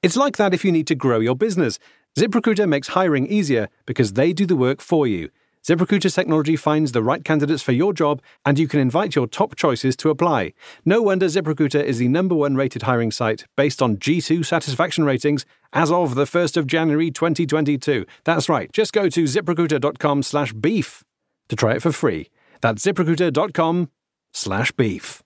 It's 0.03 0.17
like 0.17 0.37
that 0.37 0.53
if 0.53 0.67
you 0.67 0.73
need 0.73 0.87
to 0.89 0.95
grow 0.95 1.21
your 1.21 1.35
business. 1.35 1.79
ZipRecruiter 2.17 2.69
makes 2.69 2.89
hiring 2.89 3.27
easier 3.27 3.69
because 3.87 4.13
they 4.13 4.33
do 4.33 4.47
the 4.47 4.55
work 4.55 4.81
for 4.81 5.07
you. 5.07 5.31
ZipRecruiter's 5.67 6.15
technology 6.15 6.55
finds 6.55 6.93
the 6.93 7.03
right 7.03 7.25
candidates 7.25 7.63
for 7.63 7.73
your 7.73 7.93
job, 7.93 8.23
and 8.45 8.57
you 8.59 8.69
can 8.69 8.79
invite 8.79 9.17
your 9.17 9.27
top 9.27 9.57
choices 9.57 9.97
to 9.97 10.11
apply. 10.11 10.53
No 10.85 11.03
wonder 11.03 11.27
ZipRecruiter 11.27 11.83
is 11.83 11.99
the 11.99 12.07
number 12.07 12.35
one 12.35 12.55
rated 12.55 12.83
hiring 12.83 13.11
site 13.11 13.47
based 13.57 13.83
on 13.83 13.97
G2 13.97 14.45
satisfaction 14.45 15.05
ratings 15.05 15.45
as 15.73 15.91
of 15.91 16.15
the 16.15 16.25
1st 16.25 16.57
of 16.59 16.67
January 16.69 17.11
2022. 17.11 18.07
That's 18.23 18.49
right, 18.49 18.71
just 18.73 18.93
go 18.93 19.09
to 19.09 19.25
ziprecruiter.com 19.25 20.23
slash 20.23 20.53
beef 20.53 21.03
to 21.49 21.57
try 21.57 21.73
it 21.73 21.83
for 21.83 21.93
free. 21.93 22.29
That's 22.61 22.85
ziprecruiter.com 22.85 23.91
slash 24.33 24.71
beef. 24.73 25.24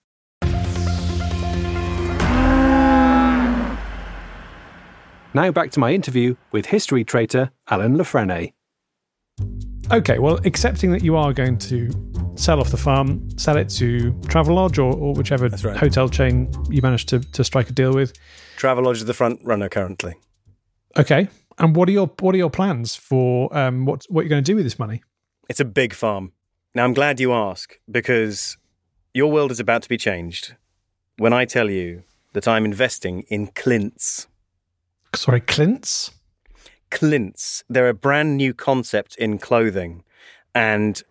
Now 5.38 5.53
back 5.53 5.70
to 5.70 5.79
my 5.79 5.92
interview 5.92 6.35
with 6.51 6.66
history 6.66 7.05
traitor 7.05 7.53
Alan 7.70 7.96
Lefrene. 7.96 8.55
Okay, 9.92 10.18
well, 10.18 10.40
accepting 10.44 10.90
that 10.90 11.05
you 11.05 11.14
are 11.14 11.33
going 11.33 11.59
to 11.59 11.88
sell 12.35 12.59
off 12.59 12.72
the 12.72 12.77
farm, 12.77 13.31
sell 13.38 13.57
it 13.57 13.68
to 13.68 14.11
Travelodge 14.22 14.79
or, 14.79 14.92
or 14.92 15.14
whichever 15.14 15.48
right. 15.48 15.77
hotel 15.77 16.09
chain 16.09 16.53
you 16.68 16.83
managed 16.83 17.09
to, 17.11 17.20
to 17.20 17.44
strike 17.44 17.70
a 17.70 17.72
deal 17.72 17.94
with. 17.94 18.14
Travelodge 18.57 18.96
is 18.96 19.05
the 19.05 19.14
front 19.14 19.38
runner 19.44 19.68
currently. 19.68 20.16
Okay, 20.96 21.29
and 21.59 21.77
what 21.77 21.88
are 21.88 21.92
your 21.92 22.11
what 22.18 22.35
are 22.35 22.38
your 22.38 22.51
plans 22.51 22.96
for 22.96 23.57
um, 23.57 23.87
what 23.87 24.07
what 24.09 24.22
you're 24.22 24.31
going 24.31 24.42
to 24.42 24.53
do 24.53 24.57
with 24.57 24.64
this 24.64 24.77
money? 24.77 25.05
It's 25.48 25.61
a 25.61 25.64
big 25.64 25.94
farm. 25.94 26.33
Now, 26.74 26.83
I'm 26.83 26.94
glad 26.94 27.20
you 27.20 27.33
ask 27.33 27.79
because 27.88 28.57
your 29.14 29.31
world 29.31 29.53
is 29.53 29.61
about 29.61 29.83
to 29.83 29.88
be 29.88 29.98
changed 29.98 30.57
when 31.16 31.33
I 31.33 31.44
tell 31.44 31.70
you 31.70 32.03
that 32.33 32.48
I'm 32.48 32.64
investing 32.64 33.22
in 33.29 33.46
Clints. 33.46 34.27
Sorry, 35.14 35.40
Clint's. 35.40 36.10
Clints. 36.90 37.64
They're 37.68 37.88
a 37.88 37.94
brand 37.94 38.36
new 38.36 38.54
concept 38.54 39.16
in 39.16 39.38
clothing, 39.38 40.04
and 40.54 41.02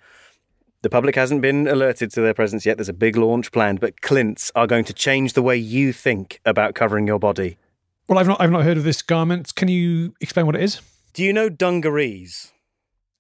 the 0.82 0.90
public 0.90 1.16
hasn't 1.16 1.42
been 1.42 1.68
alerted 1.68 2.12
to 2.14 2.22
their 2.22 2.34
presence 2.34 2.66
yet. 2.66 2.78
There's 2.78 2.90
a 2.90 2.94
big 2.94 3.16
launch 3.16 3.52
planned, 3.52 3.80
but 3.80 4.02
Clints 4.02 4.52
are 4.56 4.68
going 4.68 4.86
to 4.86 4.94
change 4.94 5.34
the 5.34 5.42
way 5.42 5.58
you 5.58 5.94
think 5.94 6.40
about 6.46 6.76
covering 6.76 7.08
your 7.08 7.20
body. 7.20 7.58
Well, 8.08 8.18
I've 8.18 8.28
not 8.28 8.40
I've 8.40 8.52
not 8.52 8.64
heard 8.64 8.78
of 8.78 8.84
this 8.84 9.02
garment. 9.02 9.54
Can 9.56 9.68
you 9.68 10.14
explain 10.22 10.46
what 10.46 10.56
it 10.56 10.62
is? 10.64 10.82
Do 11.14 11.24
you 11.24 11.34
know 11.34 11.50
dungarees? 11.50 12.54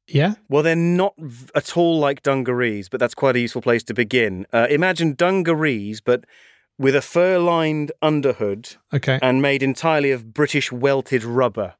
Yeah. 0.08 0.36
Well, 0.48 0.64
they're 0.64 0.76
not 0.76 1.14
v- 1.18 1.50
at 1.54 1.76
all 1.76 2.00
like 2.00 2.24
dungarees, 2.24 2.88
but 2.88 3.00
that's 3.00 3.14
quite 3.14 3.36
a 3.36 3.40
useful 3.40 3.62
place 3.62 3.84
to 3.84 3.94
begin. 3.94 4.48
Uh, 4.54 4.68
imagine 4.70 5.14
dungarees, 5.14 6.00
but 6.00 6.24
with 6.80 6.96
a 6.96 7.02
fur 7.02 7.40
lined 7.40 7.92
underhood 8.02 8.76
Okay. 8.94 9.20
and 9.22 9.42
made 9.42 9.64
entirely 9.64 10.12
of 10.12 10.34
British 10.34 10.72
welted 10.72 11.24
rubber. 11.24 11.74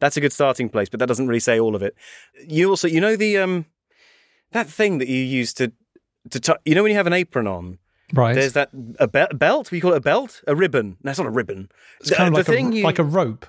That's 0.00 0.16
a 0.16 0.20
good 0.20 0.32
starting 0.32 0.68
place, 0.68 0.88
but 0.88 1.00
that 1.00 1.06
doesn't 1.06 1.26
really 1.26 1.40
say 1.40 1.58
all 1.58 1.74
of 1.74 1.82
it. 1.82 1.94
You 2.46 2.70
also, 2.70 2.86
you 2.86 3.00
know, 3.00 3.16
the 3.16 3.38
um, 3.38 3.66
that 4.52 4.68
thing 4.68 4.98
that 4.98 5.08
you 5.08 5.16
use 5.22 5.52
to 5.54 5.72
to 6.30 6.38
tu- 6.40 6.54
you 6.64 6.74
know 6.74 6.82
when 6.82 6.90
you 6.90 6.96
have 6.96 7.06
an 7.08 7.12
apron 7.12 7.46
on. 7.48 7.78
right. 8.14 8.34
There's 8.34 8.52
that 8.52 8.70
a 9.00 9.08
be- 9.08 9.34
belt. 9.36 9.70
We 9.72 9.80
call 9.80 9.92
it 9.92 9.96
a 9.96 10.00
belt, 10.00 10.40
a 10.46 10.54
ribbon. 10.54 10.96
No, 11.02 11.10
it's 11.10 11.18
not 11.18 11.26
a 11.26 11.30
ribbon. 11.30 11.68
it's 12.00 12.10
kind 12.12 12.28
of 12.28 12.34
like 12.34 12.46
thing 12.46 12.72
a, 12.72 12.76
you, 12.76 12.84
like 12.84 13.00
a 13.00 13.04
rope. 13.04 13.44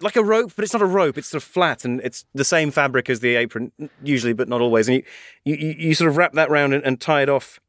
like 0.00 0.16
a 0.16 0.24
rope, 0.24 0.52
but 0.56 0.64
it's 0.64 0.72
not 0.72 0.82
a 0.82 0.86
rope. 0.86 1.16
It's 1.18 1.28
sort 1.28 1.40
of 1.42 1.48
flat, 1.48 1.84
and 1.84 2.00
it's 2.00 2.24
the 2.34 2.44
same 2.44 2.72
fabric 2.72 3.08
as 3.08 3.20
the 3.20 3.36
apron, 3.36 3.70
usually, 4.02 4.32
but 4.32 4.48
not 4.48 4.60
always. 4.60 4.88
And 4.88 4.96
you, 4.96 5.04
you, 5.44 5.54
you 5.56 5.74
you 5.88 5.94
sort 5.94 6.10
of 6.10 6.16
wrap 6.16 6.32
that 6.32 6.50
round 6.50 6.74
and, 6.74 6.82
and 6.84 7.00
tie 7.00 7.22
it 7.22 7.28
off 7.28 7.60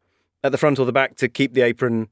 at 0.43 0.51
the 0.51 0.57
front 0.57 0.79
or 0.79 0.86
the 0.88 0.91
back 0.91 1.15
to 1.17 1.29
keep 1.29 1.53
the 1.53 1.62
apron, 1.62 2.07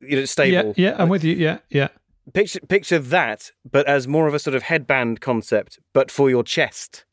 you 0.00 0.16
know, 0.18 0.24
stable. 0.24 0.74
Yeah, 0.76 0.90
yeah, 0.90 0.96
I'm 1.02 1.08
with 1.08 1.24
you. 1.24 1.34
Yeah, 1.34 1.58
yeah. 1.70 1.88
Picture 2.32 2.60
picture 2.60 2.98
that, 2.98 3.52
but 3.70 3.86
as 3.86 4.08
more 4.08 4.26
of 4.26 4.34
a 4.34 4.38
sort 4.38 4.54
of 4.56 4.64
headband 4.64 5.20
concept, 5.20 5.78
but 5.92 6.10
for 6.10 6.28
your 6.28 6.42
chest. 6.42 7.04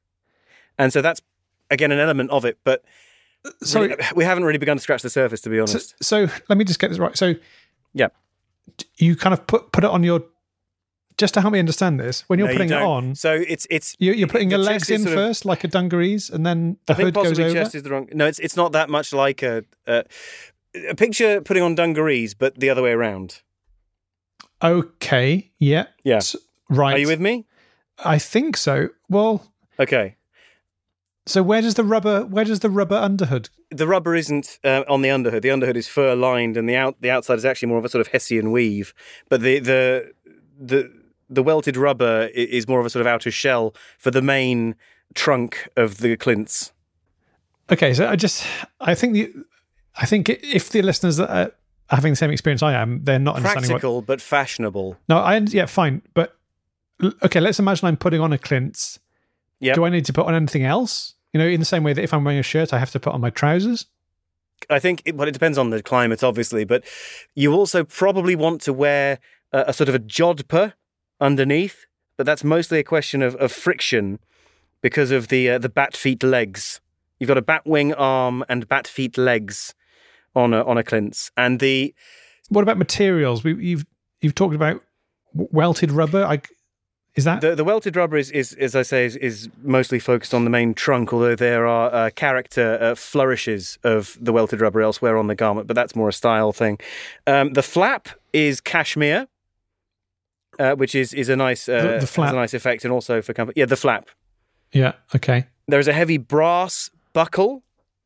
And 0.77 0.91
so 0.91 1.01
that's 1.01 1.21
again 1.69 1.91
an 1.91 1.99
element 1.99 2.31
of 2.31 2.45
it, 2.45 2.57
but 2.63 2.83
Sorry. 3.61 3.89
really- 3.89 4.03
we 4.15 4.23
haven't 4.23 4.43
really 4.43 4.57
begun 4.57 4.77
to 4.77 4.81
scratch 4.81 5.01
the 5.03 5.09
surface, 5.09 5.41
to 5.41 5.49
be 5.49 5.59
honest. 5.59 5.95
so 6.03 6.27
let 6.49 6.57
me 6.57 6.63
just 6.65 6.79
get 6.79 6.89
this 6.89 6.97
right. 6.99 7.15
So 7.15 7.35
yeah, 7.93 8.07
you 8.97 9.15
kind 9.15 9.33
of 9.33 9.45
put 9.45 9.71
put 9.71 9.83
it 9.83 9.89
on 9.91 10.01
your 10.03 10.23
just 11.19 11.35
to 11.35 11.41
help 11.41 11.53
me 11.53 11.59
understand 11.59 11.99
this. 11.99 12.21
When 12.27 12.39
you're 12.39 12.47
No, 12.47 12.53
you 12.53 12.57
putting 12.57 12.71
it 12.75 12.81
on, 12.81 13.13
So 13.13 13.33
it's 13.47 13.67
it's 13.69 13.95
you, 13.99 14.13
you're 14.13 14.27
putting 14.27 14.49
your 14.49 14.57
legs 14.59 14.89
in 14.89 15.01
sort 15.03 15.09
of- 15.09 15.19
first, 15.19 15.45
like 15.45 15.63
a 15.63 15.67
dungarees, 15.67 16.31
and 16.31 16.43
then 16.43 16.77
the 16.87 16.93
I 16.93 16.95
think 16.95 17.05
hood 17.07 17.13
goes 17.13 17.23
possibly 17.25 17.43
over. 17.45 17.53
chest 17.53 17.75
is 17.75 17.83
the 17.83 17.91
wrong. 17.91 18.09
No, 18.13 18.25
it's 18.25 18.39
it's 18.39 18.57
not 18.57 18.71
that 18.71 18.89
much 18.89 19.13
like 19.13 19.43
a, 19.43 19.63
a 19.85 20.05
a 20.89 20.95
picture 20.95 21.41
putting 21.41 21.63
on 21.63 21.75
dungarees, 21.75 22.33
but 22.33 22.59
the 22.59 22.69
other 22.69 22.81
way 22.81 22.91
around. 22.91 23.41
Okay. 24.61 25.51
Yeah. 25.59 25.85
Yeah. 26.03 26.17
S- 26.17 26.35
right. 26.69 26.95
Are 26.95 26.99
you 26.99 27.07
with 27.07 27.19
me? 27.19 27.45
I 28.03 28.17
think 28.17 28.57
so. 28.57 28.89
Well, 29.09 29.51
Okay. 29.79 30.17
so 31.25 31.41
where 31.43 31.61
does 31.61 31.75
the 31.75 31.83
rubber? 31.83 32.25
Where 32.25 32.45
does 32.45 32.59
the 32.61 32.69
rubber 32.69 32.95
underhood? 32.95 33.49
The 33.71 33.87
rubber 33.87 34.15
isn't 34.15 34.59
uh, 34.63 34.83
on 34.87 35.01
the 35.01 35.09
underhood. 35.09 35.41
The 35.43 35.51
underhood 35.51 35.77
is 35.77 35.87
fur 35.87 36.15
lined, 36.15 36.57
and 36.57 36.67
the 36.69 36.75
out 36.75 36.95
the 37.01 37.09
outside 37.11 37.35
is 37.37 37.45
actually 37.45 37.69
more 37.69 37.77
of 37.79 37.85
a 37.85 37.89
sort 37.89 38.01
of 38.01 38.07
Hessian 38.11 38.51
weave. 38.51 38.93
But 39.29 39.41
the 39.41 39.59
the 39.59 40.11
the 40.59 40.91
the 41.29 41.43
welted 41.43 41.75
rubber 41.77 42.29
is 42.33 42.67
more 42.67 42.79
of 42.79 42.85
a 42.85 42.89
sort 42.89 43.01
of 43.01 43.07
outer 43.07 43.31
shell 43.31 43.73
for 43.97 44.11
the 44.11 44.21
main 44.21 44.75
trunk 45.15 45.67
of 45.75 45.97
the 45.97 46.15
clints. 46.17 46.71
Okay. 47.71 47.93
So 47.93 48.07
I 48.07 48.15
just 48.15 48.45
I 48.79 48.93
think 48.95 49.13
the 49.13 49.33
I 49.95 50.05
think 50.05 50.29
if 50.29 50.69
the 50.69 50.81
listeners 50.81 51.17
that 51.17 51.29
are 51.29 51.51
having 51.89 52.13
the 52.13 52.15
same 52.15 52.31
experience 52.31 52.63
I 52.63 52.73
am, 52.73 53.03
they're 53.03 53.19
not 53.19 53.35
understanding 53.35 53.71
what. 53.71 53.81
Practical 53.81 54.01
but 54.01 54.21
fashionable. 54.21 54.97
No, 55.07 55.17
I 55.17 55.37
yeah 55.37 55.65
fine, 55.65 56.01
but 56.13 56.35
okay. 57.21 57.39
Let's 57.39 57.59
imagine 57.59 57.87
I'm 57.87 57.97
putting 57.97 58.21
on 58.21 58.33
a 58.33 58.37
Clint's. 58.37 58.99
Yeah. 59.59 59.73
Do 59.75 59.85
I 59.85 59.89
need 59.89 60.05
to 60.05 60.13
put 60.13 60.25
on 60.25 60.35
anything 60.35 60.63
else? 60.63 61.15
You 61.31 61.39
know, 61.39 61.47
in 61.47 61.59
the 61.59 61.65
same 61.65 61.83
way 61.83 61.93
that 61.93 62.03
if 62.03 62.13
I'm 62.13 62.23
wearing 62.23 62.39
a 62.39 62.43
shirt, 62.43 62.73
I 62.73 62.79
have 62.79 62.91
to 62.91 62.99
put 62.99 63.13
on 63.13 63.21
my 63.21 63.29
trousers. 63.29 63.87
I 64.69 64.79
think, 64.79 65.01
it, 65.05 65.15
well, 65.15 65.27
it 65.27 65.31
depends 65.31 65.57
on 65.57 65.71
the 65.71 65.81
climate, 65.81 66.23
obviously, 66.23 66.63
but 66.63 66.83
you 67.35 67.53
also 67.53 67.83
probably 67.83 68.35
want 68.35 68.61
to 68.61 68.73
wear 68.73 69.19
a, 69.51 69.65
a 69.67 69.73
sort 69.73 69.89
of 69.89 69.95
a 69.95 69.99
jodhpur 69.99 70.73
underneath, 71.19 71.85
but 72.17 72.25
that's 72.25 72.43
mostly 72.43 72.79
a 72.79 72.83
question 72.83 73.21
of, 73.21 73.35
of 73.35 73.51
friction 73.51 74.19
because 74.81 75.11
of 75.11 75.29
the 75.29 75.49
uh, 75.49 75.57
the 75.57 75.69
bat 75.69 75.95
feet 75.95 76.23
legs. 76.23 76.81
You've 77.19 77.29
got 77.29 77.37
a 77.37 77.41
bat 77.41 77.65
wing 77.65 77.93
arm 77.93 78.43
and 78.49 78.67
bat 78.67 78.87
feet 78.87 79.17
legs 79.17 79.73
on 80.35 80.53
a 80.53 80.63
on 80.63 80.77
a 80.77 80.83
clints, 80.83 81.31
and 81.37 81.59
the 81.59 81.93
What 82.49 82.61
about 82.61 82.77
materials? 82.77 83.43
We, 83.43 83.53
you've 83.55 83.85
you've 84.21 84.35
talked 84.35 84.55
about 84.55 84.81
welted 85.33 85.91
rubber. 85.91 86.23
I, 86.25 86.41
is 87.15 87.25
that 87.25 87.41
the, 87.41 87.53
the 87.55 87.63
welted 87.63 87.95
rubber 87.95 88.17
is, 88.17 88.31
is 88.31 88.53
as 88.53 88.75
I 88.75 88.81
say 88.81 89.05
is, 89.05 89.15
is 89.17 89.47
mostly 89.61 89.99
focused 89.99 90.33
on 90.33 90.45
the 90.45 90.49
main 90.49 90.73
trunk, 90.73 91.13
although 91.13 91.35
there 91.35 91.67
are 91.67 91.93
uh, 91.93 92.09
character 92.15 92.77
uh, 92.81 92.95
flourishes 92.95 93.77
of 93.83 94.17
the 94.19 94.33
welted 94.33 94.61
rubber 94.61 94.81
elsewhere 94.81 95.15
on 95.17 95.27
the 95.27 95.35
garment, 95.35 95.67
but 95.67 95.75
that's 95.75 95.95
more 95.95 96.09
a 96.09 96.13
style 96.13 96.51
thing. 96.51 96.79
Um, 97.27 97.53
the 97.53 97.61
flap 97.61 98.09
is 98.33 98.59
cashmere, 98.61 99.27
uh, 100.59 100.73
which 100.75 100.95
is 100.95 101.13
is 101.13 101.29
a 101.29 101.35
nice 101.35 101.69
uh, 101.69 101.81
The- 101.93 101.97
the 102.01 102.07
flap. 102.07 102.33
a 102.33 102.35
nice 102.35 102.53
effect, 102.55 102.83
and 102.83 102.91
also 102.91 103.21
for 103.21 103.33
comfort. 103.33 103.55
Yeah, 103.57 103.65
the 103.65 103.75
flap. 103.77 104.09
yeah? 104.71 104.93
Okay. 105.15 105.45
There 105.67 105.79
is 105.79 105.87
a 105.87 105.93
heavy 105.93 106.17
brass 106.17 106.89
buckle 107.13 107.63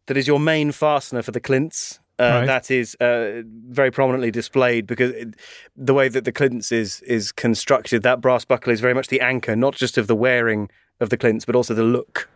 that 0.08 0.18
is 0.18 0.28
your 0.28 0.40
main 0.40 0.72
fastener 0.72 1.22
for 1.22 1.32
the 1.32 1.40
clints. 1.40 2.00
Uh, 2.20 2.24
Right. 2.24 2.46
That 2.48 2.72
is 2.72 2.96
uh, 3.00 3.44
very 3.70 3.92
prominently 3.92 4.32
displayed 4.32 4.88
because 4.88 5.12
it, 5.12 5.36
the 5.76 5.94
way 5.94 6.10
that 6.10 6.26
the 6.26 6.32
clints 6.32 6.72
is 6.72 7.02
is 7.02 7.32
constructed, 7.32 8.02
that 8.04 8.22
brass 8.22 8.44
buckle 8.46 8.74
is 8.74 8.82
very 8.82 8.94
much 8.94 9.08
the 9.08 9.22
anchor, 9.22 9.56
not 9.56 9.76
just 9.76 9.98
of 9.98 10.08
the 10.08 10.16
wearing 10.16 10.70
of 11.00 11.10
the 11.10 11.18
clints, 11.18 11.46
but 11.46 11.56
also 11.56 11.74
the 11.76 11.84
look 11.84 12.28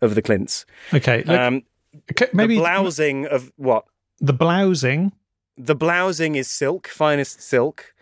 of 0.00 0.14
the 0.14 0.22
clints. 0.22 0.64
Okay. 0.94 1.18
Look, 1.24 1.38
Um, 1.38 1.62
okay, 2.10 2.28
maybe 2.32 2.54
the 2.54 2.60
blousing 2.62 3.26
of 3.26 3.52
what 3.56 3.84
the 4.20 4.32
blousing. 4.32 5.12
the 5.58 5.74
blousing 5.74 6.36
is 6.36 6.48
silk, 6.48 6.88
finest 6.88 7.42
silk, 7.42 7.92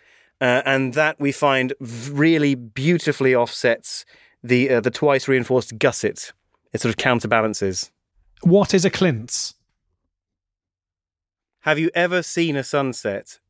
uh, 0.40 0.62
and 0.64 0.94
that 0.94 1.18
we 1.18 1.32
find 1.32 1.72
really 2.12 2.54
beautifully 2.54 3.34
offsets 3.34 4.04
the 4.44 4.70
uh, 4.70 4.80
the 4.80 4.90
twice 4.92 5.26
reinforced 5.26 5.78
gusset 5.78 6.32
It 6.72 6.80
sort 6.80 6.90
of 6.90 6.96
counterbalances. 6.96 7.90
What 8.42 8.72
is 8.72 8.84
a 8.84 8.90
clints? 8.90 9.54
Have 11.62 11.78
you 11.78 11.90
ever 11.94 12.22
seen 12.22 12.56
a 12.56 12.64
sunset 12.64 13.40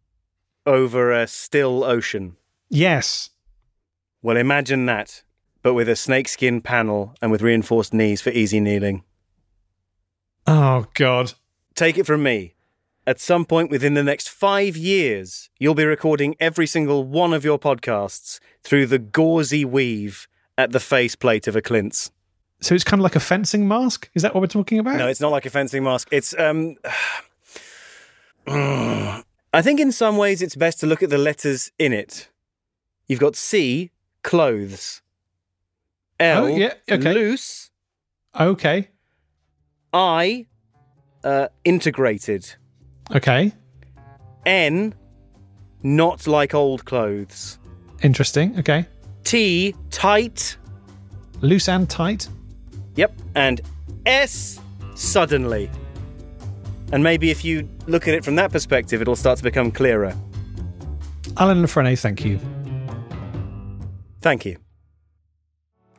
over 0.65 1.13
a 1.13 1.27
still 1.27 1.85
ocean? 1.85 2.37
Yes. 2.71 3.31
Well, 4.23 4.37
imagine 4.37 4.87
that, 4.87 5.23
but 5.63 5.75
with 5.75 5.89
a 5.89 5.97
snakeskin 5.97 6.61
panel 6.61 7.15
and 7.21 7.31
with 7.31 7.43
reinforced 7.43 7.95
knees 7.95 8.21
for 8.21 8.31
easy 8.31 8.61
kneeling. 8.61 9.05
Oh, 10.47 10.87
God. 10.95 11.35
Take 11.75 11.99
it 11.99 12.07
from 12.07 12.23
me. 12.23 12.55
At 13.07 13.21
some 13.21 13.45
point 13.45 13.71
within 13.71 13.95
the 13.95 14.03
next 14.03 14.29
five 14.29 14.77
years, 14.77 15.49
you'll 15.59 15.75
be 15.75 15.85
recording 15.85 16.35
every 16.41 16.67
single 16.67 17.05
one 17.05 17.33
of 17.33 17.45
your 17.45 17.59
podcasts 17.59 18.41
through 18.63 18.87
the 18.87 18.99
gauzy 18.99 19.65
weave 19.65 20.27
at 20.59 20.73
the 20.73 20.81
faceplate 20.81 21.47
of 21.47 21.57
a 21.57 21.63
Clint's. 21.63 22.11
So 22.61 22.75
it's 22.75 22.85
kind 22.85 23.01
of 23.01 23.05
like 23.05 23.17
a 23.17 23.21
fencing 23.21 23.69
mask? 23.69 24.11
Is 24.15 24.23
that 24.23 24.35
what 24.35 24.41
we're 24.41 24.49
talking 24.49 24.79
about? 24.79 24.97
No, 24.97 25.07
it's 25.07 25.21
not 25.21 25.31
like 25.31 25.47
a 25.47 25.51
fencing 25.51 25.85
mask. 25.85 26.09
It's 26.11 26.37
um 26.39 26.77
I 28.51 29.63
think 29.63 29.81
in 29.81 29.93
some 29.93 30.17
ways 30.17 30.43
it's 30.43 30.57
best 30.57 30.81
to 30.81 30.87
look 30.87 31.03
at 31.03 31.11
the 31.11 31.19
letters 31.19 31.71
in 31.79 31.93
it. 31.93 32.29
You've 33.07 33.21
got 33.21 33.37
C, 33.37 33.91
clothes. 34.23 35.03
L, 36.21 36.45
Oh, 36.45 36.47
yeah, 36.49 36.75
okay. 36.91 37.13
loose. 37.15 37.71
Okay. 38.39 38.89
I, 39.93 40.47
uh, 41.25 41.49
integrated. 41.65 42.55
Okay. 43.15 43.53
N, 44.45 44.95
not 45.83 46.27
like 46.27 46.55
old 46.55 46.85
clothes. 46.85 47.59
Interesting. 48.03 48.59
Okay. 48.59 48.87
T, 49.25 49.75
tight. 49.91 50.57
Loose 51.41 51.69
and 51.69 51.89
tight. 51.89 52.29
Yep. 52.97 53.13
And 53.35 53.61
S, 54.07 54.61
suddenly. 54.95 55.71
And 56.93 57.03
maybe 57.03 57.31
if 57.31 57.45
you 57.45 57.69
look 57.87 58.09
at 58.09 58.15
it 58.15 58.25
from 58.25 58.37
that 58.37 58.51
perspective, 58.51 59.03
it'll 59.03 59.17
start 59.17 59.39
to 59.39 59.45
become 59.45 59.71
clearer. 59.71 60.15
Alan 61.37 61.63
Lefrene, 61.63 61.99
thank 61.99 62.25
you. 62.25 62.41
Thank 64.21 64.45
you. 64.45 64.57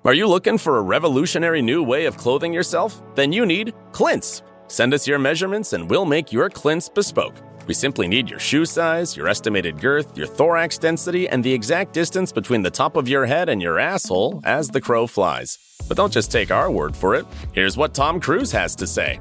Are 0.05 0.13
you 0.13 0.27
looking 0.27 0.57
for 0.57 0.77
a 0.77 0.81
revolutionary 0.81 1.61
new 1.61 1.83
way 1.83 2.05
of 2.05 2.17
clothing 2.17 2.53
yourself? 2.53 3.01
Then 3.15 3.31
you 3.31 3.45
need 3.45 3.73
Clints. 3.91 4.43
Send 4.67 4.93
us 4.93 5.07
your 5.07 5.19
measurements 5.19 5.73
and 5.73 5.89
we'll 5.89 6.05
make 6.05 6.31
your 6.31 6.49
Clints 6.49 6.89
bespoke. 6.89 7.35
We 7.67 7.73
simply 7.73 8.07
need 8.07 8.29
your 8.29 8.39
shoe 8.39 8.65
size, 8.65 9.15
your 9.15 9.27
estimated 9.27 9.79
girth, 9.79 10.17
your 10.17 10.25
thorax 10.25 10.77
density, 10.77 11.29
and 11.29 11.43
the 11.43 11.53
exact 11.53 11.93
distance 11.93 12.31
between 12.31 12.63
the 12.63 12.71
top 12.71 12.95
of 12.95 13.07
your 13.07 13.25
head 13.27 13.47
and 13.47 13.61
your 13.61 13.77
asshole 13.77 14.41
as 14.43 14.69
the 14.69 14.81
crow 14.81 15.05
flies. 15.05 15.59
But 15.87 15.97
don't 15.97 16.11
just 16.11 16.31
take 16.31 16.49
our 16.49 16.71
word 16.71 16.95
for 16.95 17.13
it. 17.13 17.25
Here's 17.53 17.77
what 17.77 17.93
Tom 17.93 18.19
Cruise 18.19 18.51
has 18.51 18.75
to 18.77 18.87
say. 18.87 19.19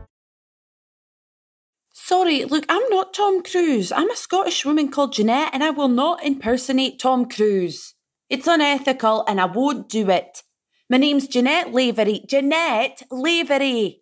Sorry, 2.08 2.46
look, 2.46 2.64
I'm 2.70 2.88
not 2.88 3.12
Tom 3.12 3.42
Cruise. 3.42 3.92
I'm 3.92 4.10
a 4.10 4.16
Scottish 4.16 4.64
woman 4.64 4.90
called 4.90 5.12
Jeanette, 5.12 5.50
and 5.52 5.62
I 5.62 5.68
will 5.68 5.88
not 5.88 6.24
impersonate 6.24 6.98
Tom 6.98 7.28
Cruise. 7.28 7.92
It's 8.30 8.46
unethical, 8.46 9.26
and 9.28 9.38
I 9.38 9.44
won't 9.44 9.90
do 9.90 10.08
it. 10.08 10.42
My 10.88 10.96
name's 10.96 11.28
Jeanette 11.28 11.74
Lavery. 11.74 12.24
Jeanette 12.26 13.02
Lavery. 13.10 14.00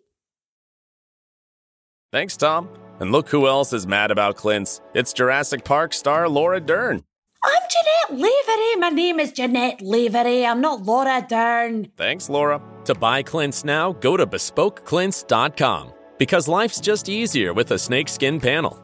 Thanks, 2.13 2.37
Tom. 2.37 2.69
And 3.01 3.11
look 3.11 3.27
who 3.27 3.45
else 3.45 3.73
is 3.73 3.85
mad 3.85 4.09
about 4.09 4.37
Clints. 4.37 4.79
It's 4.93 5.11
Jurassic 5.11 5.65
Park 5.65 5.91
star 5.93 6.29
Laura 6.29 6.61
Dern. 6.61 7.03
I'm 7.43 7.63
Jeanette 7.69 8.21
Lavery. 8.21 8.75
My 8.77 8.89
name 8.89 9.19
is 9.19 9.33
Jeanette 9.33 9.81
Lavery. 9.81 10.45
I'm 10.45 10.61
not 10.61 10.83
Laura 10.83 11.25
Dern. 11.27 11.91
Thanks, 11.97 12.29
Laura. 12.29 12.61
To 12.85 12.95
buy 12.95 13.21
Clints 13.21 13.65
now, 13.65 13.91
go 13.91 14.15
to 14.15 14.25
bespokeclints.com. 14.25 15.91
Because 16.17 16.47
life's 16.47 16.81
just 16.81 17.09
easier 17.09 17.53
with 17.53 17.71
a 17.71 17.77
snakeskin 17.77 18.39
panel. 18.39 18.81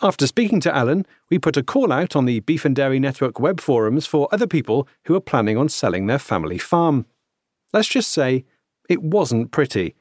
After 0.00 0.26
speaking 0.26 0.60
to 0.60 0.74
Alan, 0.74 1.04
we 1.28 1.38
put 1.38 1.56
a 1.56 1.62
call 1.62 1.92
out 1.92 2.14
on 2.14 2.24
the 2.24 2.40
Beef 2.40 2.64
and 2.64 2.74
Dairy 2.74 3.00
Network 3.00 3.40
web 3.40 3.60
forums 3.60 4.06
for 4.06 4.28
other 4.30 4.46
people 4.46 4.88
who 5.04 5.16
are 5.16 5.20
planning 5.20 5.56
on 5.56 5.68
selling 5.68 6.06
their 6.06 6.20
family 6.20 6.56
farm. 6.56 7.04
Let's 7.72 7.88
just 7.88 8.12
say 8.12 8.44
it 8.88 9.02
wasn't 9.02 9.50
pretty. 9.50 9.96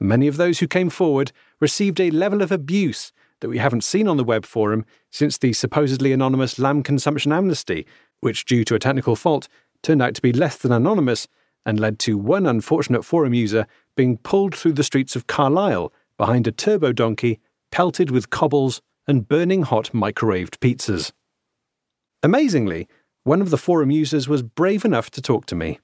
Many 0.00 0.26
of 0.26 0.38
those 0.38 0.58
who 0.58 0.66
came 0.66 0.90
forward 0.90 1.32
received 1.60 2.00
a 2.00 2.10
level 2.10 2.42
of 2.42 2.50
abuse 2.50 3.12
that 3.40 3.50
we 3.50 3.58
haven't 3.58 3.84
seen 3.84 4.08
on 4.08 4.16
the 4.16 4.24
web 4.24 4.46
forum 4.46 4.84
since 5.10 5.36
the 5.36 5.52
supposedly 5.52 6.12
anonymous 6.12 6.58
lamb 6.58 6.82
consumption 6.82 7.30
amnesty, 7.30 7.86
which, 8.20 8.44
due 8.46 8.64
to 8.64 8.74
a 8.74 8.78
technical 8.78 9.14
fault, 9.14 9.48
turned 9.82 10.00
out 10.00 10.14
to 10.14 10.22
be 10.22 10.32
less 10.32 10.56
than 10.56 10.72
anonymous 10.72 11.28
and 11.66 11.78
led 11.78 11.98
to 11.98 12.16
one 12.16 12.46
unfortunate 12.46 13.04
forum 13.04 13.34
user 13.34 13.66
being 13.96 14.18
pulled 14.18 14.54
through 14.54 14.72
the 14.72 14.84
streets 14.84 15.16
of 15.16 15.26
Carlisle 15.26 15.92
behind 16.16 16.46
a 16.46 16.52
turbo 16.52 16.92
donkey, 16.92 17.40
pelted 17.70 18.10
with 18.10 18.30
cobbles 18.30 18.80
and 19.06 19.28
burning 19.28 19.62
hot 19.62 19.90
microwaved 19.92 20.58
pizzas. 20.58 21.12
Amazingly, 22.22 22.88
one 23.24 23.40
of 23.40 23.50
the 23.50 23.58
forum 23.58 23.90
users 23.90 24.28
was 24.28 24.42
brave 24.42 24.84
enough 24.84 25.10
to 25.10 25.22
talk 25.22 25.46
to 25.46 25.54
me. 25.54 25.80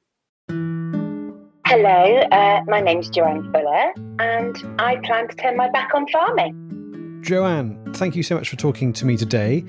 Hello, 1.67 2.19
uh, 2.33 2.63
my 2.67 2.81
name's 2.81 3.11
Joanne 3.11 3.53
Fuller, 3.53 3.93
and 4.19 4.81
I 4.81 4.97
plan 5.05 5.29
to 5.29 5.37
turn 5.37 5.57
my 5.57 5.69
back 5.71 5.95
on 5.95 6.07
farming. 6.09 7.21
Joanne, 7.23 7.93
thank 7.95 8.17
you 8.17 8.23
so 8.23 8.37
much 8.37 8.49
for 8.49 8.57
talking 8.57 8.93
to 8.95 9.05
me 9.05 9.17
today. 9.17 9.65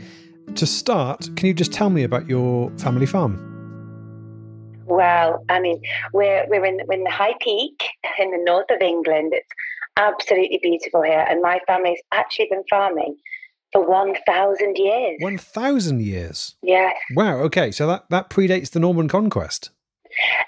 To 0.56 0.66
start, 0.66 1.30
can 1.36 1.48
you 1.48 1.54
just 1.54 1.74
tell 1.74 1.90
me 1.90 2.04
about 2.04 2.28
your 2.28 2.72
family 2.78 3.06
farm? 3.06 3.49
Well, 4.90 5.46
I 5.50 5.60
mean, 5.60 5.82
we're 6.14 6.46
we're 6.50 6.66
in 6.66 6.80
we're 6.88 6.96
in 6.96 7.04
the 7.04 7.10
High 7.12 7.36
Peak 7.40 7.84
in 8.20 8.32
the 8.32 8.44
north 8.44 8.70
of 8.70 8.82
England. 8.82 9.34
It's 9.34 9.48
absolutely 9.98 10.60
beautiful 10.62 11.02
here, 11.04 11.26
and 11.30 11.42
my 11.42 11.60
family's 11.68 12.02
actually 12.12 12.48
been 12.50 12.64
farming 12.70 13.16
for 13.72 13.88
one 13.88 14.16
thousand 14.26 14.78
years. 14.78 15.18
1,000 15.22 16.02
years. 16.02 16.56
Yes, 16.64 16.96
Wow, 17.16 17.36
okay, 17.42 17.70
so 17.72 17.86
that, 17.88 18.06
that 18.10 18.30
predates 18.32 18.72
the 18.72 18.80
Norman 18.80 19.08
conquest. 19.08 19.70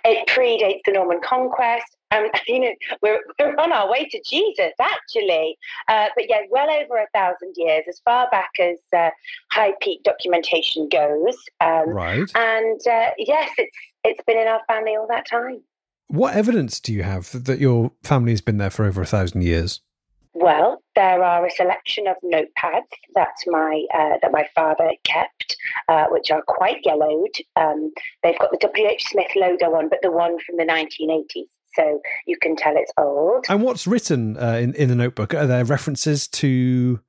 it 0.03 0.27
predates 0.27 0.79
the 0.85 0.93
Norman 0.93 1.19
conquest. 1.23 1.85
Um, 2.09 2.27
you 2.47 2.59
know, 2.61 2.71
we're, 3.03 3.19
we're 3.39 3.55
on 3.57 3.71
our 3.71 3.89
way 3.91 4.05
to 4.09 4.21
Jesus, 4.25 4.73
actually. 4.81 5.55
Uh, 5.87 6.07
but 6.15 6.25
yeah, 6.29 6.41
well 6.49 6.69
over 6.69 6.97
a 6.97 7.05
thousand 7.13 7.53
years, 7.55 7.83
as 7.87 8.01
far 8.03 8.27
back 8.31 8.49
as 8.59 8.77
uh, 8.97 9.11
High 9.51 9.73
Peak 9.81 10.01
documentation 10.03 10.89
goes. 10.89 11.37
Um, 11.59 11.89
Right. 11.89 12.29
And 12.35 12.81
uh, 12.87 13.11
yes, 13.19 13.51
it's 13.59 13.77
it's 14.03 14.23
been 14.25 14.37
in 14.37 14.47
our 14.47 14.61
family 14.67 14.95
all 14.95 15.07
that 15.07 15.27
time. 15.29 15.61
What 16.07 16.35
evidence 16.35 16.79
do 16.79 16.93
you 16.93 17.03
have 17.03 17.45
that 17.45 17.59
your 17.59 17.91
family's 18.03 18.41
been 18.41 18.57
there 18.57 18.69
for 18.69 18.85
over 18.85 19.01
a 19.01 19.05
thousand 19.05 19.43
years? 19.43 19.81
Well, 20.33 20.81
there 20.95 21.23
are 21.23 21.45
a 21.45 21.51
selection 21.51 22.07
of 22.07 22.15
notepads 22.23 22.87
that 23.15 23.35
my 23.47 23.85
uh, 23.93 24.17
that 24.21 24.31
my 24.31 24.47
father 24.55 24.91
kept, 25.03 25.57
uh, 25.89 26.05
which 26.09 26.31
are 26.31 26.41
quite 26.47 26.77
yellowed. 26.85 27.35
Um, 27.55 27.91
they've 28.23 28.39
got 28.39 28.51
the 28.51 28.57
W. 28.57 28.87
H. 28.87 29.05
Smith 29.09 29.31
logo 29.35 29.73
on, 29.75 29.89
but 29.89 29.99
the 30.01 30.11
one 30.11 30.37
from 30.39 30.55
the 30.57 30.63
1980s, 30.63 31.47
so 31.75 32.01
you 32.25 32.37
can 32.41 32.55
tell 32.55 32.73
it's 32.75 32.91
old. 32.97 33.45
And 33.49 33.61
what's 33.61 33.87
written 33.87 34.37
uh, 34.37 34.59
in, 34.61 34.73
in 34.75 34.89
the 34.89 34.95
notebook? 34.95 35.33
Are 35.33 35.47
there 35.47 35.65
references 35.65 36.27
to, 36.29 36.99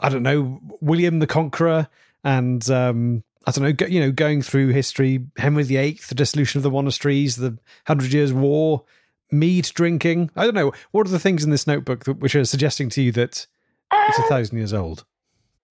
I 0.00 0.08
don't 0.08 0.22
know, 0.22 0.60
William 0.80 1.18
the 1.18 1.26
Conqueror 1.26 1.88
and, 2.24 2.68
um, 2.70 3.22
I 3.46 3.52
don't 3.52 3.64
know, 3.64 3.72
go, 3.72 3.86
you 3.86 4.00
know, 4.00 4.10
going 4.10 4.42
through 4.42 4.68
history, 4.68 5.24
Henry 5.38 5.62
VIII, 5.62 6.00
the 6.08 6.14
dissolution 6.16 6.58
of 6.58 6.62
the 6.64 6.70
monasteries, 6.70 7.36
the 7.36 7.56
Hundred 7.86 8.12
Years' 8.12 8.32
War, 8.32 8.82
mead 9.30 9.70
drinking. 9.74 10.30
I 10.34 10.44
don't 10.44 10.54
know. 10.54 10.72
What 10.90 11.06
are 11.06 11.10
the 11.10 11.18
things 11.20 11.44
in 11.44 11.50
this 11.50 11.66
notebook 11.66 12.04
that, 12.04 12.18
which 12.18 12.34
are 12.34 12.44
suggesting 12.44 12.88
to 12.90 13.02
you 13.02 13.12
that 13.12 13.46
it's 13.92 14.18
a 14.18 14.22
Uh, 14.24 14.28
thousand 14.28 14.58
years 14.58 14.72
old? 14.72 15.04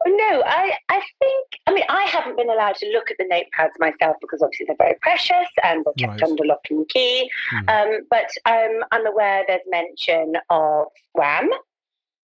No, 0.08 0.44
I, 0.46 0.74
I 0.88 1.02
think, 1.20 1.48
I 1.68 1.74
mean, 1.74 1.84
I 1.90 2.04
haven't 2.04 2.38
been 2.38 2.50
allowed 2.50 2.76
to 2.76 2.88
look 2.92 3.10
at 3.10 3.18
the 3.18 3.26
notepads 3.26 3.72
myself 3.80 4.16
because 4.22 4.42
obviously 4.42 4.68
they're 4.68 4.76
very 4.78 4.96
precious 5.02 5.48
and 5.64 5.84
they're 5.84 6.08
kept 6.08 6.22
Right. 6.22 6.30
under 6.30 6.46
lock 6.46 6.62
and 6.70 6.88
key. 6.90 7.30
Hmm. 7.50 7.70
Um, 7.70 8.00
but 8.10 8.30
um, 8.46 8.84
I'm 8.92 9.06
aware 9.08 9.44
there's 9.48 9.62
mention 9.68 10.34
of 10.50 10.88
Wham. 11.14 11.50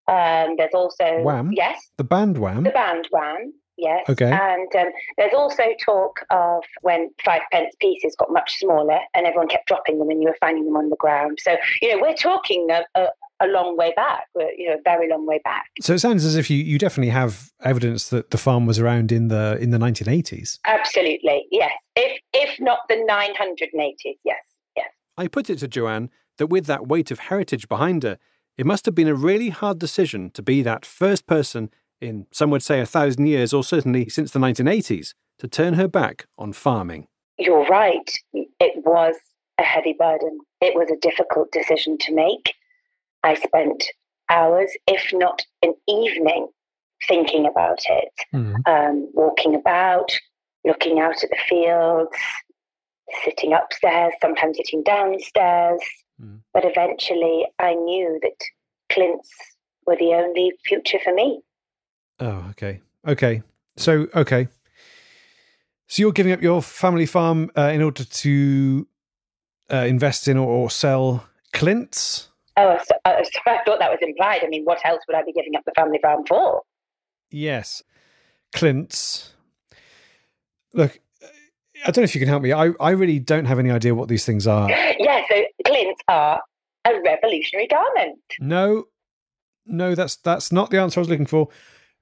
Um, 0.08 0.56
there's 0.58 0.74
also, 0.74 1.22
Wham? 1.24 1.52
yes, 1.54 1.90
The 1.98 2.04
band 2.04 2.38
Wham. 2.38 2.64
the 2.64 2.70
band 2.72 3.08
Wham. 3.12 3.54
Yes. 3.82 4.08
Okay. 4.08 4.32
And 4.32 4.74
um, 4.76 4.92
there's 5.18 5.34
also 5.34 5.64
talk 5.84 6.20
of 6.30 6.64
when 6.82 7.10
five 7.26 7.42
pence 7.52 7.74
pieces 7.80 8.16
got 8.16 8.32
much 8.32 8.60
smaller 8.60 9.00
and 9.16 9.26
everyone 9.26 9.48
kept 9.48 9.68
dropping 9.68 9.98
them 9.98 10.12
and 10.12 10.22
you 10.22 10.28
were 10.28 10.38
finding 10.40 10.66
them 10.66 10.78
on 10.78 10.90
the 10.90 10.96
ground. 10.98 11.40
So, 11.42 11.56
you 11.82 11.90
know, 11.90 12.00
we're 12.00 12.14
talking 12.14 12.70
a, 12.70 12.84
a, 12.94 13.08
a 13.42 13.48
long 13.48 13.76
way 13.76 13.92
back, 13.96 14.28
we're, 14.36 14.52
you 14.56 14.70
know, 14.70 14.76
a 14.76 14.82
very 14.84 15.10
long 15.10 15.26
way 15.26 15.42
back. 15.44 15.66
So 15.82 15.94
it 15.94 16.00
sounds 16.00 16.24
as 16.24 16.36
if 16.36 16.48
you, 16.48 16.58
you 16.58 16.78
definitely 16.78 17.10
have 17.10 17.52
evidence 17.64 18.10
that 18.10 18.30
the 18.30 18.38
farm 18.38 18.68
was 18.68 18.78
around 18.78 19.12
in 19.12 19.30
the 19.30 19.58
in 19.60 19.72
the 19.72 19.80
1980s. 19.80 20.60
Absolutely, 20.66 21.48
yes. 21.52 21.72
If 21.96 22.22
if 22.34 22.60
not 22.60 22.82
the 22.88 23.04
980s, 23.10 24.18
yes, 24.24 24.38
yes. 24.78 24.86
I 25.18 25.28
put 25.28 25.50
it 25.50 25.58
to 25.58 25.68
Joanne 25.68 26.12
that 26.38 26.48
with 26.48 26.68
that 26.68 26.86
weight 26.86 27.10
of 27.10 27.18
heritage 27.18 27.68
behind 27.68 28.04
her, 28.04 28.20
it 28.60 28.68
must 28.68 28.86
have 28.86 28.94
been 28.94 29.08
a 29.08 29.16
really 29.16 29.50
hard 29.50 29.80
decision 29.80 30.30
to 30.32 30.44
be 30.44 30.62
that 30.62 30.86
first 30.86 31.26
person 31.26 31.72
in, 32.02 32.28
some 32.32 32.50
would 32.50 32.64
say, 32.64 32.82
a 32.82 32.86
thousand 32.86 33.28
years, 33.28 33.54
or 33.54 33.64
certainly 33.64 34.10
since 34.10 34.32
the 34.32 34.40
1980s, 34.40 35.14
to 35.40 35.48
turn 35.48 35.76
her 35.76 35.88
back 35.88 36.26
on 36.38 36.52
farming. 36.54 37.08
You're 37.38 37.66
right. 37.66 38.12
It 38.34 38.84
was 38.86 39.16
a 39.60 39.64
heavy 39.64 39.96
burden. 39.98 40.40
It 40.60 40.76
was 40.76 40.90
a 40.92 40.98
difficult 41.00 41.52
decision 41.52 41.98
to 42.00 42.14
make. 42.14 42.54
I 43.24 43.36
spent 43.36 43.84
hours, 44.30 44.72
if 44.88 45.12
not 45.14 45.42
an 45.62 45.74
evening, 45.88 46.48
thinking 47.08 47.46
about 47.46 47.80
it, 47.90 48.14
Mhm. 48.34 48.68
um, 48.68 49.10
walking 49.14 49.56
about, 49.56 50.12
looking 50.66 51.00
out 51.00 51.24
at 51.24 51.30
the 51.30 51.38
fields, 51.50 52.16
sitting 53.24 53.54
upstairs, 53.54 54.14
sometimes 54.22 54.58
sitting 54.58 54.84
downstairs. 54.84 55.82
Mm. 56.22 56.42
But 56.54 56.66
eventually, 56.66 57.48
I 57.60 57.74
knew 57.74 58.20
that 58.22 58.40
Clint's 58.90 59.30
were 59.88 59.96
the 59.98 60.14
only 60.14 60.54
future 60.66 61.00
for 61.04 61.14
me. 61.14 61.42
Oh, 62.22 62.46
okay. 62.52 62.82
Okay. 63.08 63.42
So, 63.78 64.08
okay. 64.16 64.48
So 65.88 66.02
you're 66.02 66.12
giving 66.12 66.32
up 66.32 66.42
your 66.42 66.62
family 66.62 67.06
farm 67.06 67.52
uh, 67.58 67.72
in 67.74 67.82
order 67.82 68.06
to 68.06 68.88
uh, 69.74 69.78
invest 69.78 70.28
in 70.28 70.38
or, 70.38 70.48
or 70.48 70.70
sell 70.70 71.28
Clint's? 71.52 72.30
Oh, 72.58 72.78
so, 72.84 72.96
uh, 73.06 73.24
so 73.24 73.40
I 73.48 73.60
thought 73.66 73.80
that 73.80 73.90
was 73.90 74.00
implied. 74.02 74.42
I 74.44 74.48
mean, 74.48 74.64
what 74.64 74.80
else 74.86 75.02
would 75.08 75.18
I 75.18 75.24
be 75.24 75.34
giving 75.34 75.56
up 75.56 75.64
the 75.66 75.72
family 75.76 76.00
farm 76.02 76.24
for? 76.28 76.62
Yes. 77.32 77.82
Clint's. 78.54 79.34
Look, 80.74 81.00
I 81.86 81.92
don't 81.92 81.98
know 81.98 82.04
if 82.04 82.14
you 82.14 82.20
can 82.22 82.28
help 82.28 82.44
me. 82.44 82.54
I, 82.54 82.72
I 82.80 82.92
really 82.92 83.20
don't 83.20 83.46
have 83.46 83.58
any 83.58 83.72
idea 83.72 83.96
what 83.96 84.08
these 84.08 84.26
things 84.26 84.48
are. 84.48 84.70
Yeah, 85.02 85.24
so 85.28 85.44
Clint's 85.66 86.00
are 86.10 86.40
a 86.86 87.02
revolutionary 87.04 87.68
garment. 87.68 88.20
No, 88.40 88.86
no, 89.66 89.96
that's 89.96 90.16
that's 90.18 90.52
not 90.52 90.70
the 90.70 90.80
answer 90.80 91.00
I 91.00 91.02
was 91.02 91.10
looking 91.10 91.26
for. 91.26 91.50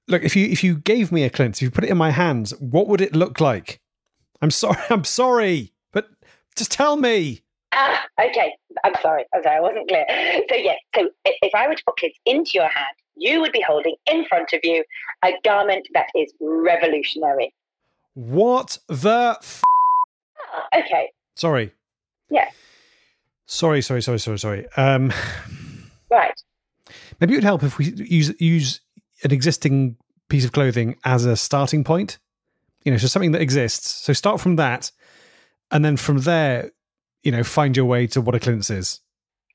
Look, 0.10 0.24
if 0.24 0.36
you 0.36 0.48
if 0.48 0.64
you 0.64 0.76
gave 0.78 1.12
me 1.12 1.24
a 1.24 1.30
Clint's, 1.30 1.60
if 1.60 1.64
you 1.64 1.72
put 1.72 1.84
it 1.84 1.90
in 1.90 1.98
my 1.98 2.12
hands, 2.12 2.52
what 2.60 2.88
would 2.88 3.00
it 3.02 3.16
look 3.16 3.40
like? 3.40 3.80
I'm 4.42 4.52
sorry, 4.52 4.78
I'm 4.90 5.04
sorry, 5.04 5.72
but 5.94 6.08
just 6.56 6.72
tell 6.72 6.98
me. 6.98 7.42
Ah, 7.72 8.04
okay. 8.20 8.54
I'm 8.84 8.94
sorry. 9.02 9.26
I'm 9.34 9.44
sorry. 9.44 9.58
I 9.58 9.62
wasn't 9.62 9.88
clear. 9.88 10.06
So 10.50 10.56
yes. 10.56 10.78
So 10.96 11.10
if 11.24 11.54
I 11.54 11.68
were 11.68 11.76
to 11.76 11.84
put 11.86 11.98
Clint's 11.98 12.18
into 12.26 12.52
your 12.56 12.68
hand, 12.68 12.96
you 13.16 13.40
would 13.42 13.52
be 13.52 13.62
holding 13.66 13.96
in 14.12 14.26
front 14.26 14.52
of 14.54 14.62
you 14.64 14.84
a 15.24 15.32
garment 15.44 15.88
that 15.94 16.08
is 16.16 16.34
revolutionary. 16.42 17.54
What 18.16 18.80
the? 18.88 19.38
F- 19.40 19.62
Ah, 20.52 20.80
okay. 20.80 21.12
sorry, 21.36 21.72
Yeah. 22.32 22.50
sorry, 23.46 23.82
sorry, 23.84 24.02
sorry, 24.02 24.18
sorry, 24.20 24.40
sorry. 24.40 24.66
Um, 24.78 25.14
Right. 26.10 26.34
maybe 27.20 27.34
it 27.34 27.38
would 27.38 27.44
help 27.44 27.62
if 27.62 27.78
we 27.78 27.86
use 27.86 28.34
use 28.42 28.82
an 29.24 29.32
existing 29.32 29.98
piece 30.30 30.46
of 30.46 30.52
clothing 30.52 30.96
as 31.04 31.26
a 31.26 31.36
starting 31.36 31.84
point. 31.84 32.20
You 32.84 32.92
know, 32.92 32.98
so 32.98 33.08
something 33.08 33.34
that 33.34 33.42
exists. 33.42 33.90
So 33.90 34.14
start 34.14 34.40
from 34.40 34.56
that, 34.56 34.92
and 35.72 35.84
then 35.84 35.98
from 35.98 36.20
there, 36.20 36.72
you 37.24 37.32
know, 37.32 37.44
find 37.44 37.76
your 37.76 37.86
way 37.86 38.08
to 38.08 38.22
what 38.22 38.36
a 38.36 38.40
Clint's 38.40 38.70
is. 38.70 39.02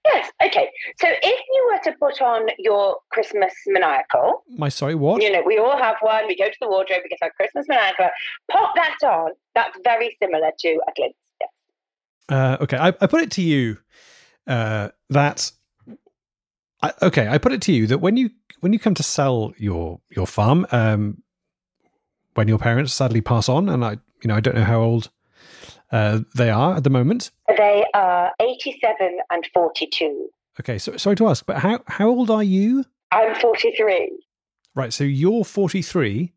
Yes. 0.05 0.31
Okay. 0.45 0.69
So 1.01 1.09
if 1.09 1.41
you 1.55 1.71
were 1.73 1.91
to 1.91 1.99
put 1.99 2.21
on 2.21 2.49
your 2.59 2.99
Christmas 3.11 3.55
maniacal, 3.67 4.45
My 4.49 4.69
sorry, 4.69 4.95
what? 4.95 5.23
you 5.23 5.33
know, 5.33 5.43
we 5.47 5.57
all 5.57 5.79
have 5.79 5.97
one. 6.01 6.27
We 6.27 6.37
go 6.37 6.47
to 6.47 6.57
the 6.61 6.69
wardrobe. 6.69 7.01
We 7.03 7.09
get 7.09 7.21
our 7.23 7.31
Christmas 7.31 7.67
maniacal. 7.67 8.11
Pop 8.51 8.75
that 8.77 8.99
on. 9.03 9.31
That's 9.55 9.79
very 9.83 10.17
similar 10.23 10.51
to 10.59 10.69
a 10.87 10.93
Clint's. 10.95 11.19
Yes. 11.41 11.51
Uh, 12.29 12.57
okay, 12.61 12.77
I, 12.77 12.89
I 12.89 13.07
put 13.07 13.23
it 13.23 13.31
to 13.33 13.43
you 13.43 13.79
uh, 14.47 14.91
that 15.09 15.51
I, 16.83 16.93
okay, 17.01 17.27
I 17.27 17.39
put 17.39 17.53
it 17.53 17.63
to 17.63 17.73
you 17.73 17.87
that 17.87 17.99
when 17.99 18.19
you 18.19 18.29
when 18.65 18.73
you 18.73 18.79
come 18.79 18.95
to 18.95 19.03
sell 19.03 19.53
your 19.59 20.01
your 20.17 20.27
farm, 20.27 20.67
um, 20.73 21.23
when 22.33 22.49
your 22.49 22.57
parents 22.57 22.95
sadly 22.95 23.21
pass 23.21 23.47
on, 23.47 23.69
and 23.69 23.85
I 23.85 23.91
you 24.23 24.29
know 24.29 24.37
I 24.37 24.41
don't 24.41 24.55
know 24.55 24.65
how 24.65 24.81
old 24.81 25.11
uh, 25.93 26.21
they 26.35 26.49
are 26.49 26.75
at 26.75 26.83
the 26.83 26.89
moment. 26.89 27.31
They 27.47 27.85
are 27.93 28.33
87 28.41 29.19
and 29.29 29.47
42. 29.53 30.31
Okay, 30.61 30.79
so 30.79 30.97
sorry 30.97 31.15
to 31.17 31.29
ask, 31.29 31.45
but 31.45 31.59
how 31.59 31.81
how 31.89 32.09
old 32.09 32.31
are 32.31 32.43
you? 32.43 32.87
I'm 33.13 33.35
43. 33.35 34.11
Right, 34.75 34.95
so 34.95 35.05
you're 35.05 35.45
forty 35.45 35.83
three, 35.83 36.33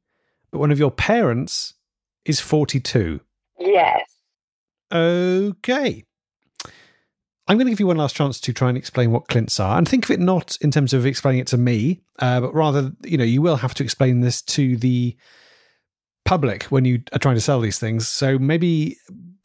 but 0.51 0.59
one 0.59 0.69
of 0.69 0.77
your 0.77 0.91
parents 0.91 1.75
is 2.25 2.41
forty 2.41 2.81
two. 2.81 3.21
Yes. 3.57 4.01
Okay. 4.91 6.03
I'm 7.47 7.57
going 7.57 7.67
to 7.67 7.71
give 7.71 7.79
you 7.79 7.87
one 7.87 7.97
last 7.97 8.15
chance 8.15 8.41
to 8.41 8.53
try 8.53 8.69
and 8.69 8.77
explain 8.77 9.11
what 9.11 9.27
Clint's 9.27 9.59
are, 9.59 9.77
and 9.77 9.87
think 9.87 10.05
of 10.05 10.11
it 10.11 10.19
not 10.19 10.57
in 10.61 10.71
terms 10.71 10.93
of 10.93 11.05
explaining 11.05 11.39
it 11.39 11.47
to 11.47 11.57
me, 11.57 12.01
uh, 12.19 12.41
but 12.41 12.53
rather, 12.53 12.91
you 13.03 13.17
know, 13.17 13.23
you 13.23 13.41
will 13.41 13.57
have 13.57 13.73
to 13.75 13.83
explain 13.83 14.21
this 14.21 14.41
to 14.41 14.75
the 14.77 15.15
public 16.25 16.63
when 16.63 16.83
you 16.83 17.01
are 17.13 17.19
trying 17.19 17.35
to 17.35 17.41
sell 17.41 17.61
these 17.61 17.79
things. 17.79 18.07
So 18.07 18.37
maybe 18.37 18.97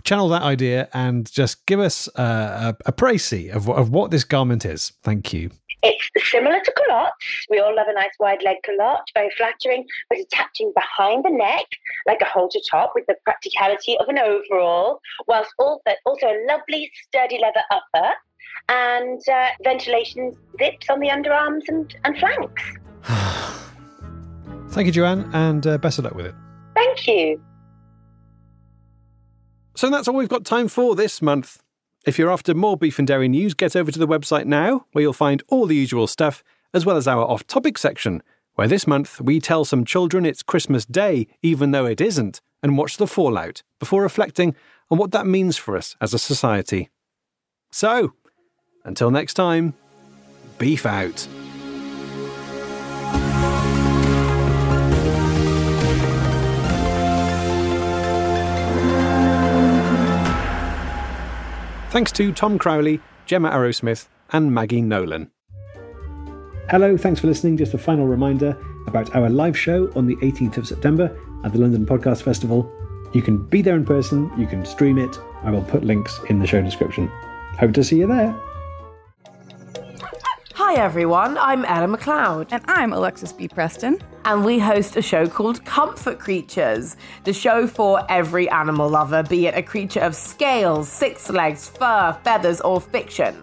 channel 0.03 0.29
that 0.31 0.43
idea 0.43 0.89
and 0.93 1.31
just 1.31 1.65
give 1.67 1.79
us 1.79 2.09
uh, 2.17 2.75
a, 2.85 2.89
a 2.91 2.93
précis 2.93 3.55
of, 3.55 3.71
of 3.71 3.91
what 3.91 4.11
this 4.11 4.25
garment 4.25 4.65
is. 4.65 4.93
Thank 5.05 5.33
you. 5.33 5.51
It's 5.83 6.31
similar 6.31 6.61
to 6.61 6.73
culottes. 6.77 7.47
We 7.51 7.59
all 7.59 7.75
love 7.75 7.89
a 7.89 7.95
nice 7.95 8.13
wide 8.21 8.43
leg 8.43 8.57
culotte, 8.65 9.09
very 9.15 9.31
flattering, 9.37 9.85
but 10.09 10.19
attaching 10.19 10.73
behind 10.75 11.25
the 11.25 11.31
neck 11.31 11.67
like 12.07 12.21
a 12.21 12.25
halter 12.25 12.61
top 12.71 12.93
with 12.95 13.05
the 13.07 13.17
practicality 13.25 13.99
of 13.99 14.09
an 14.09 14.19
overall, 14.19 15.01
whilst 15.27 15.53
also, 15.59 15.81
also 16.07 16.27
a 16.27 16.45
lovely 16.49 16.91
sturdy 17.09 17.39
leather 17.41 17.63
upper 17.71 18.13
and 18.69 19.21
uh, 19.29 19.49
ventilation 19.65 20.37
zips 20.59 20.89
on 20.89 21.01
the 21.01 21.09
underarms 21.09 21.63
and, 21.69 21.95
and 22.05 22.19
flanks. 22.19 22.63
Thank 24.71 24.87
you, 24.87 24.93
Joanne, 24.93 25.29
and 25.33 25.67
uh, 25.67 25.79
best 25.79 25.99
of 25.99 26.05
luck 26.05 26.15
with 26.15 26.27
it. 26.27 26.35
Thank 26.75 27.07
you. 27.07 27.43
So 29.75 29.91
that's 29.91 30.07
all 30.07 30.15
we've 30.15 30.29
got 30.29 30.45
time 30.45 30.69
for 30.69 30.95
this 30.95 31.21
month. 31.21 31.62
If 32.05 32.19
you're 32.19 32.33
after 32.33 32.53
more 32.53 32.77
beef 32.77 32.99
and 32.99 33.07
dairy 33.07 33.29
news, 33.29 33.55
get 33.55 33.77
over 33.77 33.93
to 33.93 33.99
the 33.99 34.09
website 34.09 34.45
now, 34.45 34.87
where 34.91 35.03
you'll 35.03 35.13
find 35.13 35.43
all 35.49 35.67
the 35.67 35.77
usual 35.77 36.09
stuff, 36.09 36.43
as 36.75 36.85
well 36.85 36.97
as 36.97 37.07
our 37.07 37.23
off 37.25 37.47
topic 37.47 37.79
section, 37.79 38.23
where 38.55 38.67
this 38.67 38.89
month 38.89 39.21
we 39.21 39.39
tell 39.39 39.65
some 39.65 39.85
children 39.85 40.27
it's 40.27 40.43
Christmas 40.43 40.85
Day, 40.85 41.29
even 41.43 41.71
though 41.71 41.87
it 41.87 42.01
isn't, 42.01 42.41
and 42.61 42.77
watch 42.77 42.97
the 42.97 43.07
fallout 43.07 43.63
before 43.79 44.03
reflecting 44.03 44.57
on 44.91 44.99
what 44.99 45.13
that 45.13 45.27
means 45.27 45.57
for 45.57 45.77
us 45.77 45.97
as 46.01 46.13
a 46.13 46.19
society. 46.19 46.91
So, 47.71 48.15
until 48.85 49.13
next 49.13 49.35
time, 49.35 49.75
beef 50.59 50.85
out. 50.85 51.29
Thanks 61.93 62.11
to 62.13 62.33
Tom 62.33 62.59
Crowley, 62.59 63.03
Gemma 63.27 63.51
Arrowsmith, 63.51 64.09
and 64.31 64.55
Maggie 64.55 64.81
Nolan. 64.81 65.31
Hello, 66.71 66.97
thanks 66.97 67.21
for 67.21 67.27
listening. 67.27 67.59
Just 67.59 67.75
a 67.75 67.79
final 67.79 68.07
reminder 68.07 68.57
about 68.87 69.15
our 69.15 69.29
live 69.29 69.59
show 69.59 69.93
on 69.95 70.07
the 70.07 70.17
18th 70.17 70.57
of 70.57 70.67
September 70.67 71.15
at 71.45 71.53
the 71.53 71.59
London 71.59 71.85
Podcast 71.85 72.23
Festival. 72.23 72.73
You 73.13 73.21
can 73.21 73.47
be 73.47 73.61
there 73.61 73.77
in 73.77 73.85
person, 73.85 74.33
you 74.39 74.47
can 74.47 74.65
stream 74.65 74.97
it. 74.97 75.19
I 75.43 75.51
will 75.51 75.65
put 75.65 75.85
links 75.85 76.19
in 76.31 76.39
the 76.39 76.47
show 76.47 76.63
description. 76.63 77.09
Hope 77.59 77.75
to 77.75 77.85
see 77.85 77.99
you 77.99 78.07
there. 78.07 78.35
Hi 80.65 80.75
everyone, 80.75 81.37
I'm 81.39 81.65
Ella 81.65 81.89
McLeod. 81.89 82.53
And 82.53 82.63
I'm 82.69 82.93
Alexis 82.93 83.33
B. 83.33 83.49
Preston. 83.49 83.99
And 84.25 84.45
we 84.45 84.61
host 84.61 84.97
a 84.97 85.03
show 85.03 85.27
called 85.27 85.63
Comfort 85.65 86.21
Creatures, 86.21 86.97
the 87.25 87.33
show 87.33 87.67
for 87.67 88.07
every 88.09 88.49
animal 88.49 88.89
lover, 88.89 89.25
be 89.25 89.49
it 89.49 89.57
a 89.57 89.63
creature 89.63 89.99
of 89.99 90.15
scales, 90.15 90.89
six 90.89 91.29
legs, 91.29 91.69
fur, 91.69 92.17
feathers, 92.23 92.61
or 92.61 92.81
fiction. 92.81 93.43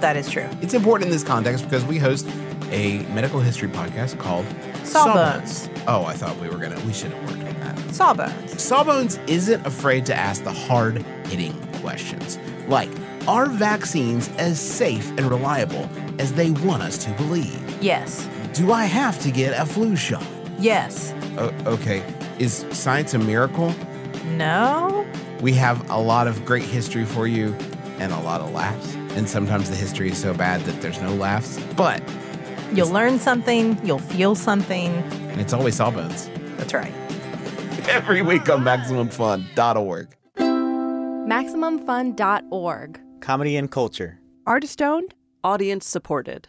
that 0.00 0.16
is 0.16 0.28
true. 0.30 0.48
It's 0.60 0.74
important 0.74 1.08
in 1.08 1.12
this 1.12 1.24
context 1.24 1.64
because 1.64 1.84
we 1.84 1.98
host 1.98 2.26
a 2.70 2.98
medical 3.14 3.40
history 3.40 3.68
podcast 3.68 4.18
called 4.18 4.46
Sawbones. 4.84 5.68
Oh, 5.86 6.04
I 6.04 6.14
thought 6.14 6.36
we 6.40 6.48
were 6.48 6.58
going 6.58 6.76
to, 6.76 6.86
we 6.86 6.92
should 6.92 7.12
have 7.12 7.30
worked 7.30 7.44
on 7.48 7.60
that. 7.60 7.94
Sawbones. 7.94 8.62
Sawbones 8.62 9.18
isn't 9.26 9.64
afraid 9.66 10.04
to 10.06 10.14
ask 10.14 10.42
the 10.44 10.52
hard 10.52 11.02
hitting 11.28 11.54
questions 11.80 12.38
like, 12.68 12.90
are 13.28 13.46
vaccines 13.46 14.28
as 14.38 14.60
safe 14.60 15.08
and 15.10 15.22
reliable 15.22 15.88
as 16.18 16.32
they 16.32 16.50
want 16.50 16.82
us 16.82 16.98
to 17.04 17.10
believe? 17.12 17.82
Yes. 17.82 18.28
Do 18.52 18.72
I 18.72 18.84
have 18.84 19.20
to 19.20 19.30
get 19.30 19.58
a 19.60 19.66
flu 19.66 19.96
shot? 19.96 20.26
Yes. 20.58 21.14
O- 21.38 21.52
okay. 21.66 22.02
Is 22.38 22.66
science 22.70 23.14
a 23.14 23.18
miracle? 23.18 23.74
No. 24.24 25.06
We 25.40 25.52
have 25.54 25.88
a 25.90 25.98
lot 26.00 26.26
of 26.26 26.44
great 26.44 26.64
history 26.64 27.04
for 27.04 27.26
you 27.26 27.54
and 27.98 28.12
a 28.12 28.20
lot 28.20 28.40
of 28.40 28.52
laughs. 28.52 28.96
And 29.16 29.28
sometimes 29.28 29.70
the 29.70 29.76
history 29.76 30.10
is 30.10 30.18
so 30.18 30.34
bad 30.34 30.60
that 30.62 30.80
there's 30.80 31.00
no 31.00 31.14
laughs. 31.14 31.58
But 31.76 32.02
You'll 32.72 32.90
learn 32.90 33.20
something, 33.20 33.78
you'll 33.86 34.00
feel 34.00 34.34
something. 34.34 34.90
and 35.30 35.40
it's 35.40 35.52
always 35.52 35.76
Sawbones. 35.76 36.28
That's 36.56 36.74
right. 36.74 36.92
Every 37.88 38.22
week 38.22 38.50
on 38.50 38.64
MaximumFun.org. 38.64 40.16
MaximumFun.org. 40.36 43.00
Comedy 43.20 43.56
and 43.56 43.70
culture. 43.70 44.18
Artist 44.46 44.82
owned, 44.82 45.14
audience 45.44 45.86
supported. 45.86 46.48